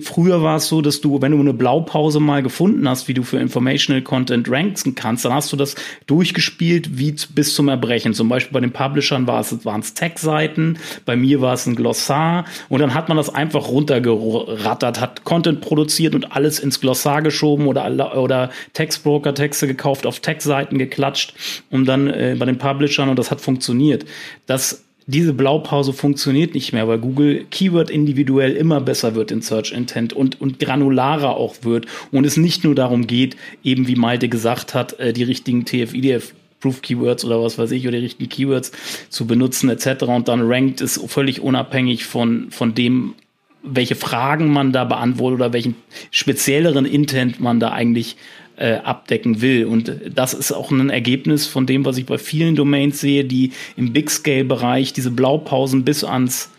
[0.01, 3.23] früher war es so, dass du, wenn du eine Blaupause mal gefunden hast, wie du
[3.23, 5.75] für Informational Content ranken kannst, dann hast du das
[6.07, 8.13] durchgespielt wie bis zum Erbrechen.
[8.13, 11.75] Zum Beispiel bei den Publishern war es, waren es Tech-Seiten, bei mir war es ein
[11.75, 17.21] Glossar und dann hat man das einfach runtergerattert, hat Content produziert und alles ins Glossar
[17.21, 21.33] geschoben oder, oder Textbroker-Texte gekauft, auf Tech-Seiten geklatscht,
[21.69, 24.05] um dann äh, bei den Publishern und das hat funktioniert.
[24.47, 29.71] Das diese Blaupause funktioniert nicht mehr, weil Google Keyword individuell immer besser wird in Search
[29.71, 34.29] Intent und, und granularer auch wird und es nicht nur darum geht, eben wie Malte
[34.29, 38.29] gesagt hat, äh, die richtigen TF-IDF Proof Keywords oder was weiß ich oder die richtigen
[38.29, 38.71] Keywords
[39.09, 40.05] zu benutzen etc.
[40.05, 43.13] und dann rankt es völlig unabhängig von, von dem,
[43.61, 45.75] welche Fragen man da beantwortet oder welchen
[46.09, 48.15] spezielleren Intent man da eigentlich
[48.57, 49.65] äh, abdecken will.
[49.65, 53.51] Und das ist auch ein Ergebnis von dem, was ich bei vielen Domains sehe, die
[53.75, 56.51] im Big-Scale-Bereich diese Blaupausen bis ans,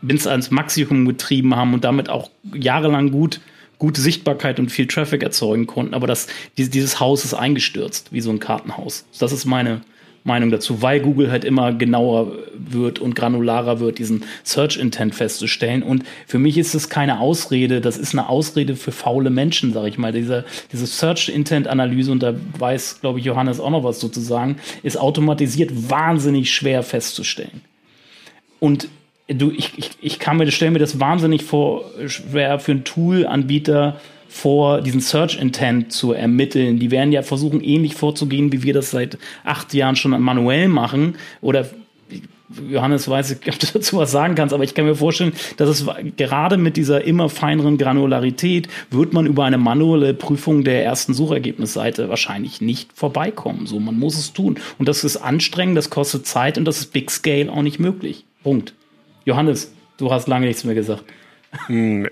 [0.00, 3.40] bis ans Maximum getrieben haben und damit auch jahrelang gut
[3.78, 5.94] gute Sichtbarkeit und viel Traffic erzeugen konnten.
[5.94, 9.04] Aber das, dieses Haus ist eingestürzt, wie so ein Kartenhaus.
[9.18, 9.82] Das ist meine,
[10.26, 15.82] Meinung dazu, weil Google halt immer genauer wird und granularer wird, diesen Search Intent festzustellen.
[15.82, 19.88] Und für mich ist es keine Ausrede, das ist eine Ausrede für faule Menschen, sage
[19.88, 20.12] ich mal.
[20.12, 24.56] Diese, diese Search Intent Analyse, und da weiß, glaube ich, Johannes auch noch was sozusagen,
[24.82, 27.62] ist automatisiert wahnsinnig schwer festzustellen.
[28.58, 28.88] Und
[29.28, 34.00] du, ich, ich, ich kann mir, stelle mir das wahnsinnig vor, schwer für einen Tool-Anbieter
[34.28, 36.78] vor, diesen Search Intent zu ermitteln.
[36.78, 41.16] Die werden ja versuchen, ähnlich vorzugehen, wie wir das seit acht Jahren schon manuell machen.
[41.40, 41.66] Oder
[42.68, 45.68] Johannes weiß, ich, ob du dazu was sagen kannst, aber ich kann mir vorstellen, dass
[45.68, 51.12] es gerade mit dieser immer feineren Granularität wird man über eine manuelle Prüfung der ersten
[51.12, 53.66] Suchergebnisseite wahrscheinlich nicht vorbeikommen.
[53.66, 54.58] So, man muss es tun.
[54.78, 58.24] Und das ist anstrengend, das kostet Zeit und das ist Big Scale auch nicht möglich.
[58.42, 58.74] Punkt.
[59.24, 61.04] Johannes, du hast lange nichts mehr gesagt.
[61.66, 62.08] Hm,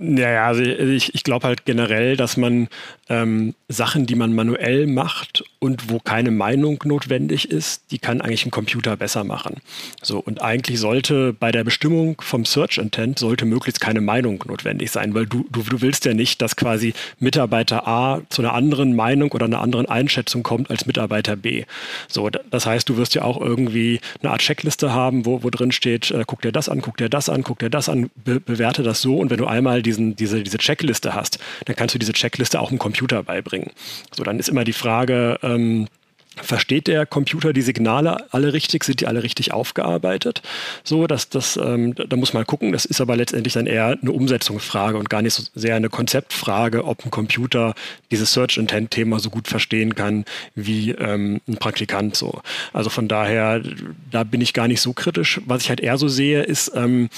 [0.00, 2.68] ja, ja, also ich, ich glaube halt generell, dass man
[3.08, 8.46] ähm, Sachen, die man manuell macht und wo keine Meinung notwendig ist, die kann eigentlich
[8.46, 9.56] ein Computer besser machen.
[10.00, 14.92] So, und eigentlich sollte bei der Bestimmung vom Search Intent sollte möglichst keine Meinung notwendig
[14.92, 18.94] sein, weil du, du, du willst ja nicht, dass quasi Mitarbeiter A zu einer anderen
[18.94, 21.64] Meinung oder einer anderen Einschätzung kommt als Mitarbeiter B.
[22.06, 25.72] So, das heißt, du wirst ja auch irgendwie eine Art Checkliste haben, wo, wo drin
[25.72, 28.38] steht, äh, guck dir das an, guck dir das an, guck dir das an, be
[28.38, 31.98] bewerte das so und wenn du einmal diesen, diese, diese Checkliste hast, dann kannst du
[31.98, 33.70] diese Checkliste auch im Computer beibringen.
[34.14, 35.88] So, dann ist immer die Frage, ähm,
[36.36, 38.84] Versteht der Computer die Signale alle richtig?
[38.84, 40.42] Sind die alle richtig aufgearbeitet?
[40.84, 42.72] So, dass das, ähm, da muss man gucken.
[42.72, 46.84] Das ist aber letztendlich dann eher eine Umsetzungsfrage und gar nicht so sehr eine Konzeptfrage,
[46.84, 47.74] ob ein Computer
[48.10, 50.24] dieses Search Intent Thema so gut verstehen kann
[50.54, 52.16] wie ähm, ein Praktikant.
[52.16, 52.40] So,
[52.72, 53.62] also von daher,
[54.10, 55.40] da bin ich gar nicht so kritisch.
[55.46, 57.08] Was ich halt eher so sehe, ist ähm,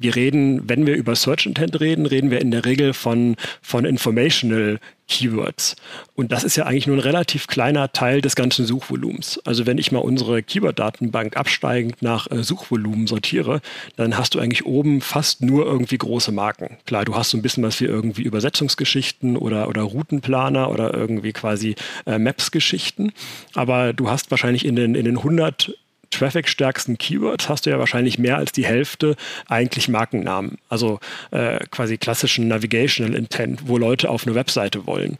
[0.00, 3.84] wir reden, wenn wir über Search Intent reden, reden wir in der Regel von, von
[3.84, 4.80] Informational
[5.10, 5.76] Keywords.
[6.14, 9.40] Und das ist ja eigentlich nur ein relativ kleiner Teil des ganzen Suchvolumens.
[9.44, 13.60] Also wenn ich mal unsere Keyword-Datenbank absteigend nach äh, Suchvolumen sortiere,
[13.96, 16.78] dann hast du eigentlich oben fast nur irgendwie große Marken.
[16.86, 21.32] Klar, du hast so ein bisschen was wie irgendwie Übersetzungsgeschichten oder, oder Routenplaner oder irgendwie
[21.32, 21.74] quasi
[22.06, 23.12] äh, Maps-Geschichten.
[23.54, 25.74] Aber du hast wahrscheinlich in den, in den 100
[26.10, 29.16] traffic-stärksten Keywords hast du ja wahrscheinlich mehr als die Hälfte
[29.48, 30.58] eigentlich Markennamen.
[30.68, 31.00] Also
[31.30, 35.18] äh, quasi klassischen Navigational Intent, wo Leute auf eine Webseite wollen.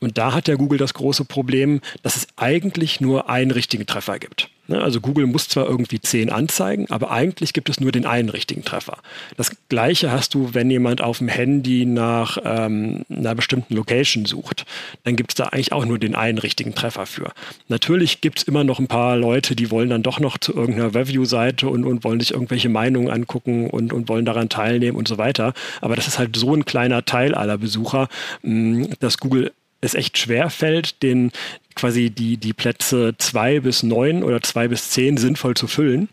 [0.00, 4.18] Und da hat ja Google das große Problem, dass es eigentlich nur einen richtigen Treffer
[4.18, 4.50] gibt.
[4.68, 8.28] Ne, also Google muss zwar irgendwie zehn anzeigen, aber eigentlich gibt es nur den einen
[8.28, 8.98] richtigen Treffer.
[9.36, 14.66] Das gleiche hast du, wenn jemand auf dem Handy nach ähm, einer bestimmten Location sucht.
[15.04, 17.32] Dann gibt es da eigentlich auch nur den einen richtigen Treffer für.
[17.68, 20.94] Natürlich gibt es immer noch ein paar Leute, die wollen dann doch noch zu irgendeiner
[20.94, 25.16] Review-Seite und, und wollen sich irgendwelche Meinungen angucken und, und wollen daran teilnehmen und so
[25.16, 25.54] weiter.
[25.80, 28.08] Aber das ist halt so ein kleiner Teil aller Besucher,
[28.42, 31.30] mh, dass Google es echt schwer fällt, den
[31.76, 36.08] quasi die, die Plätze zwei bis neun oder zwei bis zehn sinnvoll zu füllen.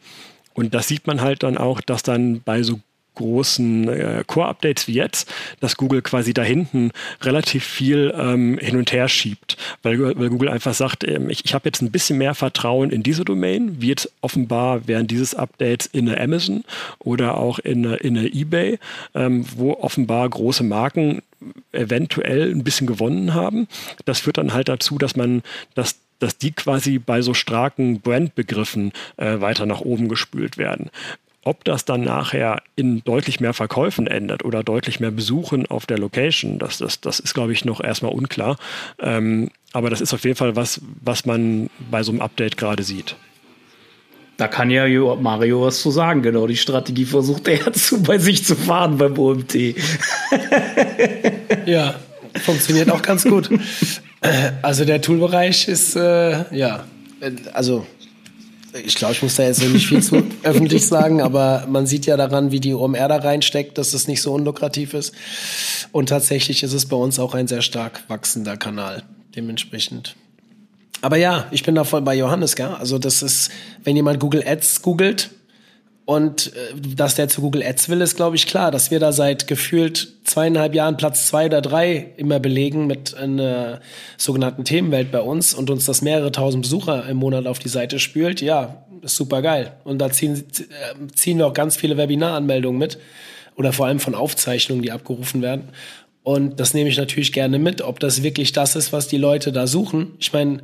[0.54, 2.80] Und das sieht man halt dann auch, dass dann bei so
[3.16, 6.92] großen äh, Core-Updates wie jetzt, dass Google quasi da hinten
[7.22, 11.54] relativ viel ähm, hin und her schiebt, weil, weil Google einfach sagt, ähm, ich, ich
[11.54, 15.86] habe jetzt ein bisschen mehr Vertrauen in diese Domain, wie jetzt offenbar während dieses Updates
[15.88, 16.64] in eine Amazon
[17.00, 18.80] oder auch in eine, in eine eBay,
[19.14, 21.22] ähm, wo offenbar große Marken
[21.72, 23.68] eventuell ein bisschen gewonnen haben.
[24.06, 25.44] Das führt dann halt dazu, dass man
[25.76, 30.90] das dass die quasi bei so starken Brandbegriffen äh, weiter nach oben gespült werden.
[31.46, 35.98] Ob das dann nachher in deutlich mehr Verkäufen endet oder deutlich mehr Besuchen auf der
[35.98, 38.58] Location, das, das, das ist, glaube ich, noch erstmal unklar.
[39.00, 42.84] Ähm, aber das ist auf jeden Fall was, was man bei so einem Update gerade
[42.84, 43.16] sieht.
[44.38, 46.22] Da kann ja Mario was zu sagen.
[46.22, 49.56] Genau, die Strategie versucht er zu, bei sich zu fahren beim OMT.
[51.66, 51.96] ja,
[52.42, 53.50] funktioniert auch ganz gut.
[54.62, 56.86] Also der Toolbereich ist, äh, ja,
[57.54, 57.86] also
[58.74, 62.18] ich glaube, ich muss da jetzt nicht viel zu öffentlich sagen, aber man sieht ja
[62.18, 65.14] daran, wie die OMR da reinsteckt, dass es nicht so unlukrativ ist.
[65.92, 69.04] Und tatsächlich ist es bei uns auch ein sehr stark wachsender Kanal,
[69.36, 70.16] dementsprechend.
[71.02, 72.68] Aber ja, ich bin da voll bei Johannes, gell?
[72.68, 73.52] Also das ist,
[73.84, 75.32] wenn jemand Google Ads googelt,
[76.06, 78.72] und äh, dass der zu Google Ads will, ist, glaube ich, klar.
[78.72, 83.80] Dass wir da seit gefühlt zweieinhalb Jahren Platz zwei oder drei immer belegen mit einer
[84.18, 88.00] sogenannten Themenwelt bei uns und uns das mehrere tausend Besucher im Monat auf die Seite
[88.00, 89.74] spült, ja, ist super geil.
[89.86, 92.98] Und da ziehen, äh, ziehen wir auch ganz viele Webinaranmeldungen mit
[93.56, 95.70] oder vor allem von Aufzeichnungen, die abgerufen werden.
[96.24, 99.52] Und das nehme ich natürlich gerne mit, ob das wirklich das ist, was die Leute
[99.52, 100.14] da suchen.
[100.20, 100.60] Ich meine,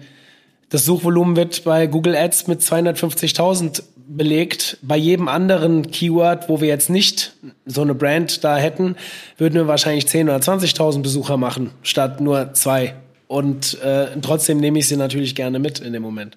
[0.70, 4.78] das Suchvolumen wird bei Google Ads mit 250.000 belegt.
[4.82, 7.34] Bei jedem anderen Keyword, wo wir jetzt nicht
[7.66, 8.96] so eine Brand da hätten,
[9.38, 12.96] würden wir wahrscheinlich 10.000 oder 20.000 Besucher machen, statt nur zwei.
[13.28, 16.36] Und äh, trotzdem nehme ich sie natürlich gerne mit in dem Moment.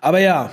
[0.00, 0.52] Aber ja,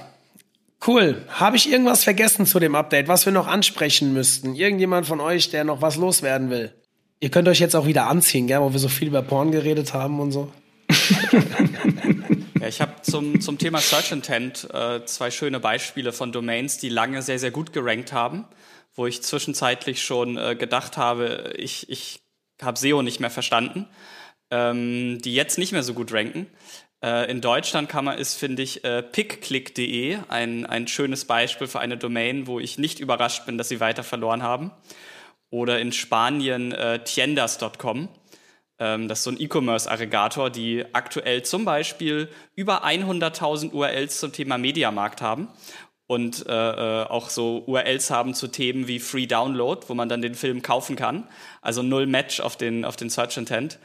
[0.87, 1.21] cool.
[1.29, 4.55] Habe ich irgendwas vergessen zu dem Update, was wir noch ansprechen müssten?
[4.55, 6.73] Irgendjemand von euch, der noch was loswerden will?
[7.19, 9.93] Ihr könnt euch jetzt auch wieder anziehen, gell, wo wir so viel über Porn geredet
[9.93, 10.51] haben und so.
[12.59, 16.89] ja, ich habe zum, zum Thema Search Intent äh, zwei schöne Beispiele von Domains, die
[16.89, 18.45] lange sehr, sehr gut gerankt haben,
[18.95, 22.21] wo ich zwischenzeitlich schon äh, gedacht habe, ich, ich
[22.61, 23.87] habe SEO nicht mehr verstanden,
[24.51, 26.47] ähm, die jetzt nicht mehr so gut ranken.
[27.03, 31.79] Äh, in Deutschland kann man, ist, finde ich, äh, pickclick.de ein, ein schönes Beispiel für
[31.79, 34.71] eine Domain, wo ich nicht überrascht bin, dass sie weiter verloren haben.
[35.51, 38.09] Oder in Spanien äh, tiendas.com
[38.77, 45.21] das ist so ein E-Commerce-Aggregator, die aktuell zum Beispiel über 100.000 URLs zum Thema Mediamarkt
[45.21, 45.47] haben
[46.07, 50.21] und äh, äh auch so URLs haben zu Themen wie Free Download, wo man dann
[50.21, 51.27] den Film kaufen kann.
[51.61, 53.79] Also null Match auf den, auf den Search Intent.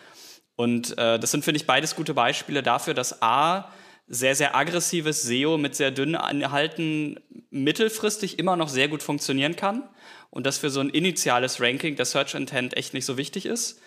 [0.56, 3.72] Und äh, das sind, finde ich, beides gute Beispiele dafür, dass A,
[4.12, 7.20] sehr, sehr aggressives SEO mit sehr dünnen Inhalten
[7.50, 9.88] mittelfristig immer noch sehr gut funktionieren kann
[10.30, 13.80] und dass für so ein initiales Ranking der Search Intent echt nicht so wichtig ist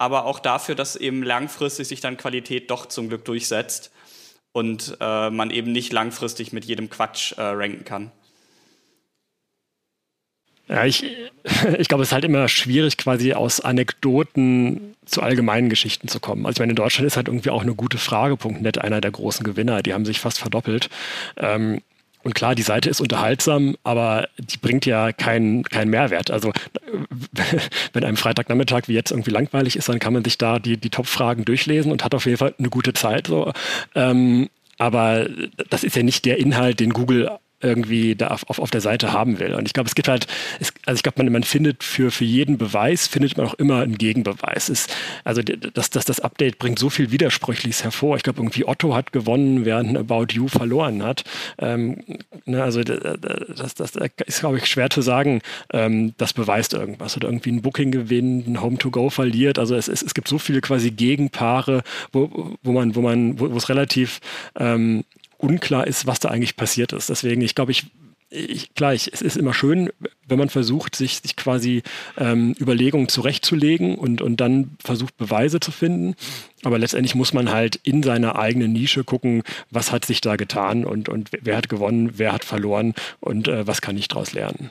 [0.00, 3.92] aber auch dafür, dass eben langfristig sich dann Qualität doch zum Glück durchsetzt
[4.52, 8.10] und äh, man eben nicht langfristig mit jedem Quatsch äh, ranken kann.
[10.68, 11.04] Ja, ich,
[11.78, 16.46] ich glaube, es ist halt immer schwierig, quasi aus Anekdoten zu allgemeinen Geschichten zu kommen.
[16.46, 19.44] Also ich meine, in Deutschland ist halt irgendwie auch eine gute Frage.net einer der großen
[19.44, 19.82] Gewinner.
[19.82, 20.88] Die haben sich fast verdoppelt.
[21.36, 21.82] Ähm,
[22.22, 26.30] und klar, die Seite ist unterhaltsam, aber die bringt ja keinen keinen Mehrwert.
[26.30, 26.52] Also
[27.92, 30.90] wenn einem Freitagnachmittag wie jetzt irgendwie langweilig ist, dann kann man sich da die, die
[30.90, 33.28] Top-Fragen durchlesen und hat auf jeden Fall eine gute Zeit.
[33.28, 33.52] So.
[33.94, 35.26] Ähm, aber
[35.68, 39.38] das ist ja nicht der Inhalt, den Google irgendwie da auf, auf der Seite haben
[39.38, 39.54] will.
[39.54, 40.26] Und ich glaube, es gibt halt,
[40.60, 43.80] es, also ich glaube, man, man findet für, für jeden Beweis, findet man auch immer
[43.80, 44.68] einen Gegenbeweis.
[44.68, 44.86] Es,
[45.24, 48.16] also das, das, das Update bringt so viel Widersprüchliches hervor.
[48.16, 51.24] Ich glaube, irgendwie Otto hat gewonnen, während About You verloren hat.
[51.58, 52.02] Ähm,
[52.46, 53.92] ne, also das, das
[54.26, 55.42] ist, glaube ich, schwer zu sagen,
[55.72, 57.16] ähm, das beweist irgendwas.
[57.16, 59.58] Oder irgendwie ein Booking gewinnt, ein Home-to-Go verliert.
[59.58, 61.82] Also es, es, es gibt so viele quasi Gegenpaare,
[62.12, 64.20] wo, wo man, wo man, wo es relativ
[64.58, 65.04] ähm,
[65.40, 67.08] unklar ist, was da eigentlich passiert ist.
[67.08, 67.86] Deswegen, ich glaube, ich,
[68.30, 69.90] ich, gleich, es ist immer schön,
[70.28, 71.82] wenn man versucht, sich, sich quasi
[72.16, 76.14] ähm, Überlegungen zurechtzulegen und, und dann versucht, Beweise zu finden.
[76.62, 80.84] Aber letztendlich muss man halt in seiner eigenen Nische gucken, was hat sich da getan
[80.84, 84.70] und, und wer hat gewonnen, wer hat verloren und äh, was kann ich daraus lernen.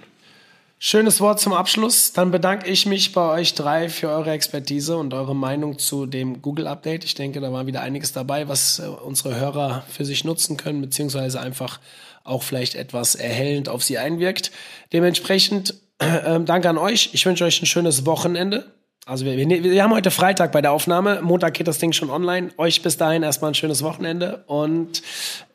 [0.81, 2.13] Schönes Wort zum Abschluss.
[2.13, 6.41] Dann bedanke ich mich bei euch drei für eure Expertise und eure Meinung zu dem
[6.41, 7.03] Google-Update.
[7.03, 10.79] Ich denke, da war wieder einiges dabei, was äh, unsere Hörer für sich nutzen können,
[10.79, 11.81] beziehungsweise einfach
[12.23, 14.51] auch vielleicht etwas erhellend auf sie einwirkt.
[14.93, 17.09] Dementsprechend äh, danke an euch.
[17.11, 18.71] Ich wünsche euch ein schönes Wochenende.
[19.05, 21.21] Also wir, wir, wir, haben heute Freitag bei der Aufnahme.
[21.21, 22.51] Montag geht das Ding schon online.
[22.55, 25.01] Euch bis dahin erstmal ein schönes Wochenende und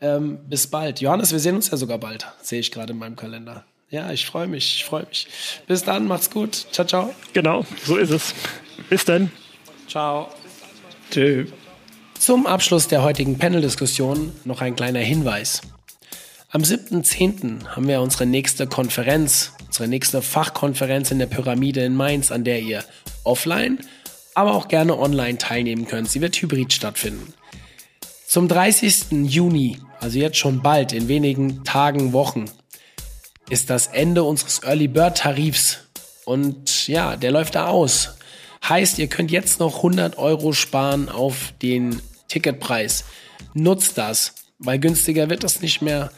[0.03, 1.01] ähm, bis bald.
[1.01, 2.27] Johannes, wir sehen uns ja sogar bald.
[2.43, 3.65] Sehe ich gerade in meinem Kalender.
[3.95, 5.29] Ja, ich freue mich, ich freue mich.
[5.69, 6.67] Bis dann, macht's gut.
[6.73, 7.15] Ciao, ciao.
[7.33, 8.35] Genau, so ist es.
[8.91, 9.31] Bis dann.
[9.87, 10.31] Ciao.
[11.13, 11.47] Tschö.
[12.19, 15.61] Zum Abschluss der heutigen Panel-Diskussion noch ein kleiner Hinweis.
[16.51, 17.69] Am 7.10.
[17.69, 22.63] haben wir unsere nächste Konferenz, unsere nächste Fachkonferenz in der Pyramide in Mainz, an der
[22.63, 22.83] ihr
[23.23, 23.79] offline,
[24.35, 26.11] aber auch gerne online teilnehmen könnt.
[26.11, 27.33] Sie wird hybrid stattfinden.
[28.27, 29.29] Zum 30.
[29.29, 32.51] Juni, also jetzt schon bald, in wenigen Tagen, Wochen,
[33.51, 35.79] ist das Ende unseres Early Bird Tarifs.
[36.25, 38.17] Und ja, der läuft da aus.
[38.67, 43.05] Heißt, ihr könnt jetzt noch 100 Euro sparen auf den Ticketpreis.
[43.53, 46.11] Nutzt das, weil günstiger wird das nicht mehr.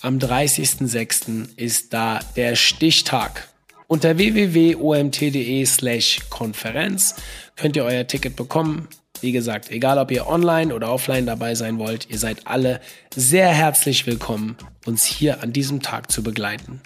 [0.00, 1.56] Am 30.06.
[1.56, 3.48] ist da der Stichtag.
[3.86, 7.16] Unter www.omt.de slash Konferenz
[7.56, 8.88] könnt ihr euer Ticket bekommen.
[9.20, 12.80] Wie gesagt, egal ob ihr online oder offline dabei sein wollt, ihr seid alle
[13.14, 14.56] sehr herzlich willkommen,
[14.86, 16.80] uns hier an diesem Tag zu begleiten.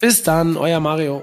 [0.00, 1.22] Bis dann, euer Mario.